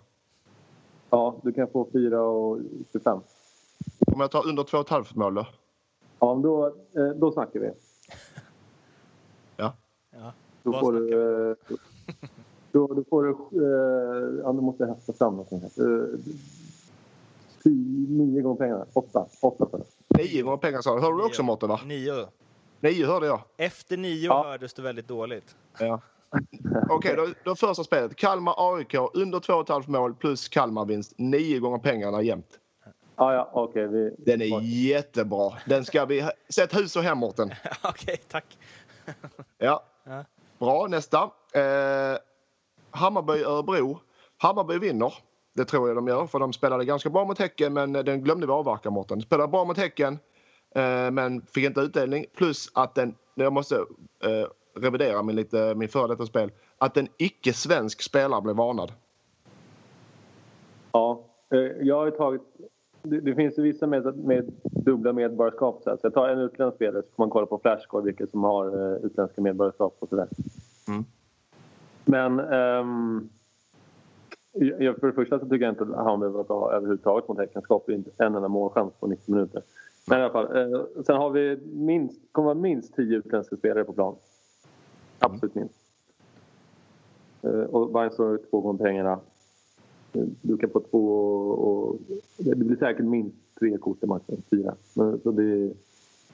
[1.10, 2.58] Ja, du kan få 4 och
[2.92, 3.20] 25.
[4.06, 5.46] Om jag tar under 2,5 mål då?
[6.18, 7.70] Ja, då, eh, då snackar vi.
[9.56, 9.72] Ja.
[10.10, 10.32] Ja.
[10.62, 11.12] Då får du...
[11.50, 11.56] Eh,
[12.72, 13.30] då, då får du...
[13.30, 15.70] Eh, ja, du måste hästa fram någonting här.
[18.08, 18.86] Nio gånger pengarna.
[18.92, 19.26] Åtta.
[19.42, 20.22] Åtta för det.
[20.22, 21.00] 9 gånger pengar sa du.
[21.00, 21.70] Hörde du också Mårten?
[21.86, 22.26] Nio.
[22.80, 23.40] 9 hörde jag.
[23.56, 24.44] Efter nio Ja.
[24.44, 25.56] hördes det väldigt dåligt.
[25.78, 26.00] Ja.
[26.90, 28.16] Okej, då, då första spelet.
[28.16, 31.14] Kalmar-AIK under 2,5 mål plus Kalmarvinst.
[31.16, 32.58] 9 gånger pengarna jämnt.
[33.16, 33.88] Ja, ja, okej.
[33.88, 34.14] vi...
[34.18, 35.52] Den är jättebra.
[35.66, 36.28] Den ska vi...
[36.48, 37.22] Sätt hus och hem.
[37.82, 38.58] Okej, tack.
[39.58, 39.82] Ja.
[40.04, 40.24] Ja.
[40.58, 41.22] Bra, nästa.
[41.54, 42.18] Eh,
[42.90, 43.98] Hammarby-Örebro.
[44.36, 45.14] Hammarby vinner.
[45.54, 48.46] Det tror jag de gör, för de spelade ganska bra mot Häcken, men den glömde
[48.46, 49.20] vi avverka, Mårten.
[49.20, 50.18] Spelade bra mot Häcken,
[50.74, 52.26] eh, men fick inte utdelning.
[52.36, 53.74] Plus att den, jag måste
[54.24, 54.46] eh,
[54.82, 58.92] revidera min, lite, min före detta spel, att en icke-svensk spelare blev varnad.
[60.92, 61.20] Ja,
[61.50, 62.42] eh, jag har tagit...
[63.02, 65.82] Det, det finns vissa med, med dubbla medborgarskap.
[65.84, 68.76] Så, jag tar en utländsk spelare så får man kolla på Flashscore vilka som har
[68.76, 70.28] uh, utländska medborgarskap och sådär.
[70.88, 71.04] Mm.
[72.04, 73.28] Men ehm,
[74.52, 77.62] jag, för det första så tycker jag inte att han behöver bra överhuvudtaget mot Häcken.
[77.62, 79.62] Skapar inte en enda målchans på 90 minuter.
[80.08, 80.56] Men i alla fall.
[80.56, 84.16] Eh, sen har vi minst, kommer vara minst 10 utländska spelare på plan.
[85.20, 85.74] Absolut minst.
[87.42, 89.20] Eh, och står två gånger pengarna.
[90.42, 91.08] Du kan få två
[91.48, 91.98] och,
[92.36, 94.74] det blir säkert minst tre kort i matchen, fyra.
[94.94, 95.74] Så det,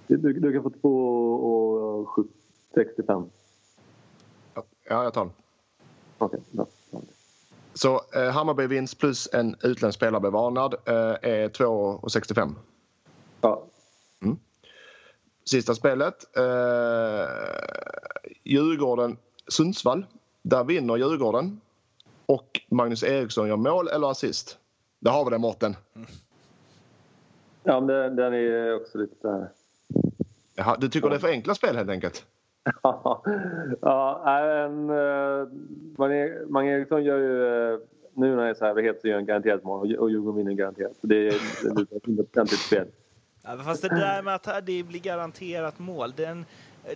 [0.06, 0.94] du, du kan få två
[1.34, 2.30] och 70,
[2.74, 3.24] 65.
[4.54, 5.32] Ja, jag tar den.
[6.18, 6.66] Okej, bra.
[7.74, 12.54] Så eh, Hammarby vinst plus en utländsk spelare blev varnad eh, är 2,65.
[13.40, 13.64] Ja,
[15.50, 16.36] Sista spelet.
[16.36, 16.42] Eh,
[18.44, 20.06] Djurgården-Sundsvall.
[20.42, 21.60] Där vinner Djurgården.
[22.26, 24.58] Och Magnus Eriksson gör mål eller assist.
[25.00, 25.76] Där har vi det, Mårten.
[27.62, 29.48] ja men den, den är också lite så här...
[30.54, 32.26] Jaha, du tycker det är för enkla spel helt enkelt?
[32.82, 33.22] ja,
[34.40, 35.48] en, uh,
[36.48, 37.72] Mange Eriksson gör ju...
[37.74, 37.78] eh,
[38.14, 40.52] nu när det är så här het så gör han garanterat mål och, Djurgården vinner
[40.52, 40.96] garanterat.
[41.00, 42.86] Så det är det är ett spel.
[43.46, 46.44] Ja, fast det där med att det blir garanterat mål, den,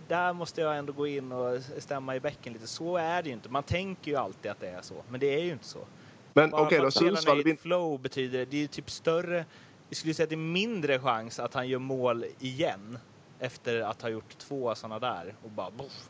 [0.07, 2.67] där måste jag ändå gå in och stämma i bäcken lite.
[2.67, 3.49] Så är det ju inte.
[3.49, 5.79] Man tänker ju alltid att det är så, men det är ju inte så.
[6.33, 9.45] Men Bara okej för då, Sundsvall ett flow betyder det, det är ju typ större,
[9.89, 12.97] jag skulle säga att det är mindre chans att han gör mål igen
[13.39, 16.09] efter att ha gjort två sådana där och bara boff.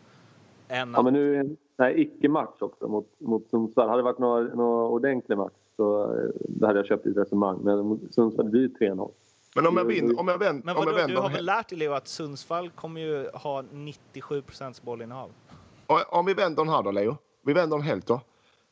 [0.68, 3.90] Än Ja, men nu är det en icke-match också mot, mot Sundsvall.
[3.90, 7.60] Hade det varit någon, någon ordentlig match så eh, hade jag köpt ditt resonemang.
[7.64, 9.12] Men Sundsvall blir det 3-0.
[9.56, 11.46] Men om jag, vinner, om jag, vänder, men om jag vadå, du har vänder, väl
[11.46, 15.32] lärt dig Leo att Sundsvall kommer ju ha 97 procents bollinnehav?
[16.08, 17.18] om vi vänder den här då, Leo.
[17.42, 18.22] Vi vänder den helt då.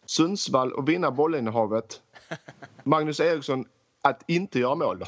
[0.05, 2.01] Sundsvall och vinna bollinnehavet.
[2.83, 3.65] Magnus Eriksson
[4.01, 5.05] att inte göra mål då.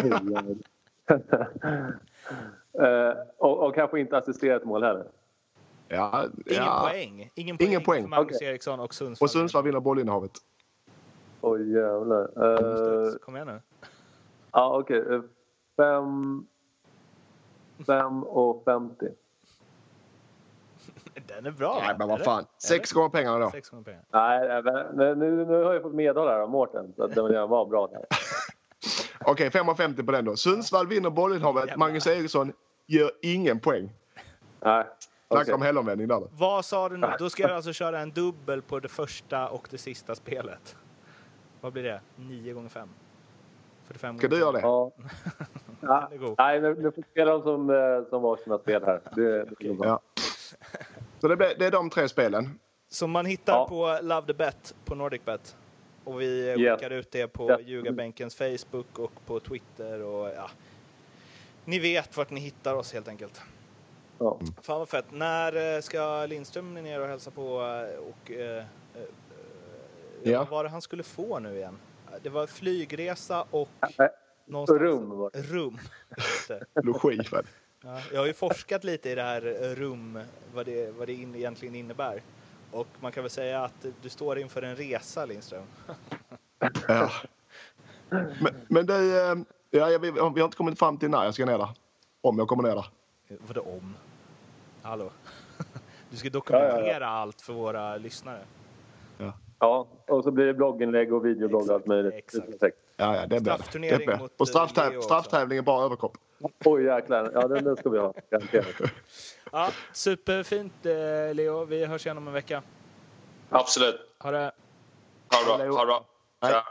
[2.82, 5.06] Eh, och, och kanske inte assisterat mål heller.
[5.88, 6.88] Ja, Ingen ja.
[6.90, 7.30] poäng.
[7.34, 8.02] Ingen poäng, Ingen poäng.
[8.02, 8.48] för Magnus Okej.
[8.48, 9.26] Eriksson och Sundsvall.
[9.26, 10.32] Och Sundsvall vinner bollinnehavet.
[11.40, 12.44] Oj jävlar.
[12.44, 13.60] Uh, Kom igen nu.
[14.58, 15.02] Ja, okej.
[15.02, 15.20] Okay.
[15.76, 16.46] Fem...
[17.86, 19.08] Fem och femtio.
[21.26, 21.78] Den är bra.
[21.86, 22.44] Nej, men vad fan.
[22.62, 23.50] Sex gånger pengarna då.
[23.50, 24.04] Sex gånger pengarna.
[24.12, 26.92] Nej, men nu, nu har jag fått medhåll här av Mårten.
[26.96, 28.06] Så att den var bra där.
[29.20, 30.36] Okej, okay, 5,50 på den då.
[30.36, 31.76] Sundsvall vinner bollinnehavet.
[31.76, 32.52] Magnus Eriksson
[32.86, 33.92] gör ingen poäng.
[34.60, 34.86] Nej.
[35.28, 35.54] Snacka okay.
[35.54, 36.28] om helomvändning där.
[36.32, 37.06] Vad sa du nu?
[37.18, 40.76] Då ska jag alltså köra en dubbel på det första och det sista spelet.
[41.60, 42.00] Vad blir det?
[42.16, 42.88] 9 gånger 5?
[43.88, 44.60] 45 Ska du göra det?
[44.60, 44.92] Ja.
[45.80, 46.10] ja.
[46.38, 49.00] Nej, nu, nu får spela dem som, eh, som varsina spel här.
[49.14, 50.00] Det, det ja.
[51.20, 52.58] Så det, blir, det är de tre spelen?
[52.88, 53.68] Som man hittar ja.
[53.68, 55.56] på Love the Bet på NordicBet.
[56.04, 57.60] Och vi skickar ut det på yes.
[57.66, 60.50] Ljugarbänkens Facebook och på Twitter och ja.
[61.64, 63.42] Ni vet vart ni hittar oss helt enkelt.
[64.18, 64.38] Ja.
[64.62, 65.04] Fan vad fett.
[65.10, 68.64] När eh, ska Lindström ner och hälsa på eh, och eh,
[70.22, 70.38] ja.
[70.38, 71.78] vad var det han skulle få nu igen?
[72.22, 73.68] Det var flygresa och
[74.46, 74.80] någonstans...
[74.80, 75.30] rum.
[75.32, 75.78] Rum.
[76.82, 77.20] Logi.
[77.84, 79.40] Ja, jag har ju forskat lite i det här
[79.74, 80.20] rum,
[80.54, 82.22] vad det, vad det in, egentligen innebär.
[82.70, 85.62] Och man kan väl säga att du står inför en resa, Lindström.
[86.88, 87.10] ja.
[88.10, 89.04] Men, men det,
[89.70, 91.68] ja, vi, vi har inte kommit fram till när jag ska ner där.
[92.20, 92.86] Om jag kommer ner där.
[93.46, 93.94] Vadå om?
[94.82, 95.10] Hallå?
[96.10, 97.06] Du ska dokumentera ja, ja, ja.
[97.06, 98.40] allt för våra lyssnare.
[99.18, 99.32] Ja.
[99.58, 102.14] Ja, och så blir det blogginlägg och videoblogg och allt möjligt.
[102.14, 102.76] Exakt.
[102.96, 104.06] Ja, ja, det blir det.
[104.06, 104.18] det.
[104.18, 106.18] Mot och strafftäv eh, strafftävling är bara överkropp.
[106.64, 108.14] Oj jäklar, ja den, den ska vi ha.
[109.52, 111.64] Ja, superfint eh, Leo.
[111.64, 112.62] Vi hörs igen om en vecka.
[113.50, 114.14] Absolut.
[114.18, 114.38] Ha det.
[114.38, 115.76] Ha det bra.
[115.76, 116.04] Ha det bra.
[116.40, 116.64] Ja.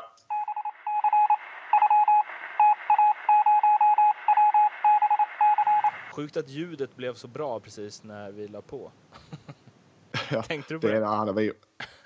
[6.18, 8.92] Sjukt att ljudet blev så bra precis när vi la på.
[10.32, 10.94] ja, Tänkte du på det?
[10.94, 11.52] Det är han har,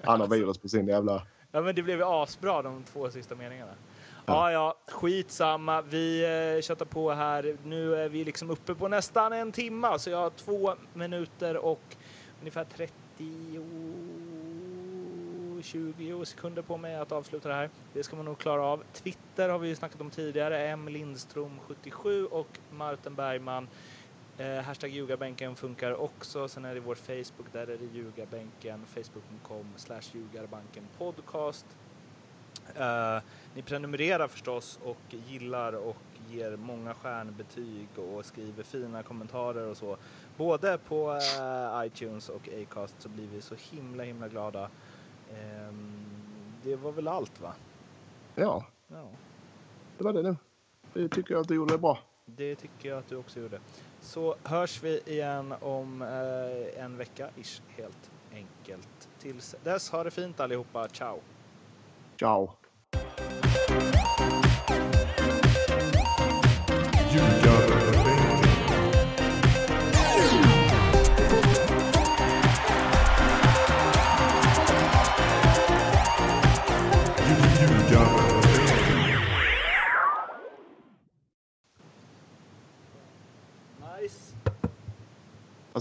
[0.04, 1.22] han har virus på sin jävla...
[1.52, 3.72] Ja, men det blev ju asbra de två sista meningarna.
[4.26, 5.82] Ja, ja, skitsamma.
[5.82, 6.24] Vi
[6.56, 7.58] eh, köttar på här.
[7.64, 11.96] Nu är vi liksom uppe på nästan en timme, så jag har två minuter och
[12.40, 12.94] ungefär 30
[15.64, 17.70] 20 sekunder på mig att avsluta det här.
[17.94, 18.84] Det ska man nog klara av.
[18.94, 20.68] Twitter har vi ju snackat om tidigare.
[20.68, 23.68] M Lindström 77 och Martin Bergman.
[24.38, 26.48] Eh, hashtag ljugarbänken funkar också.
[26.48, 28.86] Sen är det vår Facebook, där är det ljugarbänken.
[28.86, 31.66] Facebook.com slash ljugarbanken podcast.
[32.80, 33.24] Uh,
[33.56, 35.98] ni prenumererar förstås och gillar och
[36.30, 39.98] ger många stjärnbetyg och skriver fina kommentarer och så.
[40.38, 44.70] Både på uh, iTunes och Acast så blir vi så himla himla glada.
[45.70, 46.06] Um,
[46.64, 47.54] det var väl allt va?
[48.36, 48.66] Ja.
[48.88, 49.08] ja.
[49.98, 50.36] Det var det nu.
[50.94, 52.00] Det tycker jag att du gjorde bra.
[52.26, 53.60] Det tycker jag att du också gjorde.
[54.02, 59.10] Så hörs vi igen om eh, en vecka ish, helt enkelt.
[59.20, 60.88] Tills dess, ha det fint allihopa.
[60.88, 61.20] Ciao!
[62.20, 62.52] Ciao!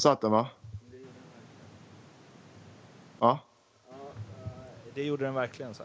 [0.01, 0.47] Där satt den va?
[3.19, 3.39] Ja.
[3.91, 3.97] Eh,
[4.95, 5.83] det gjorde den verkligen så.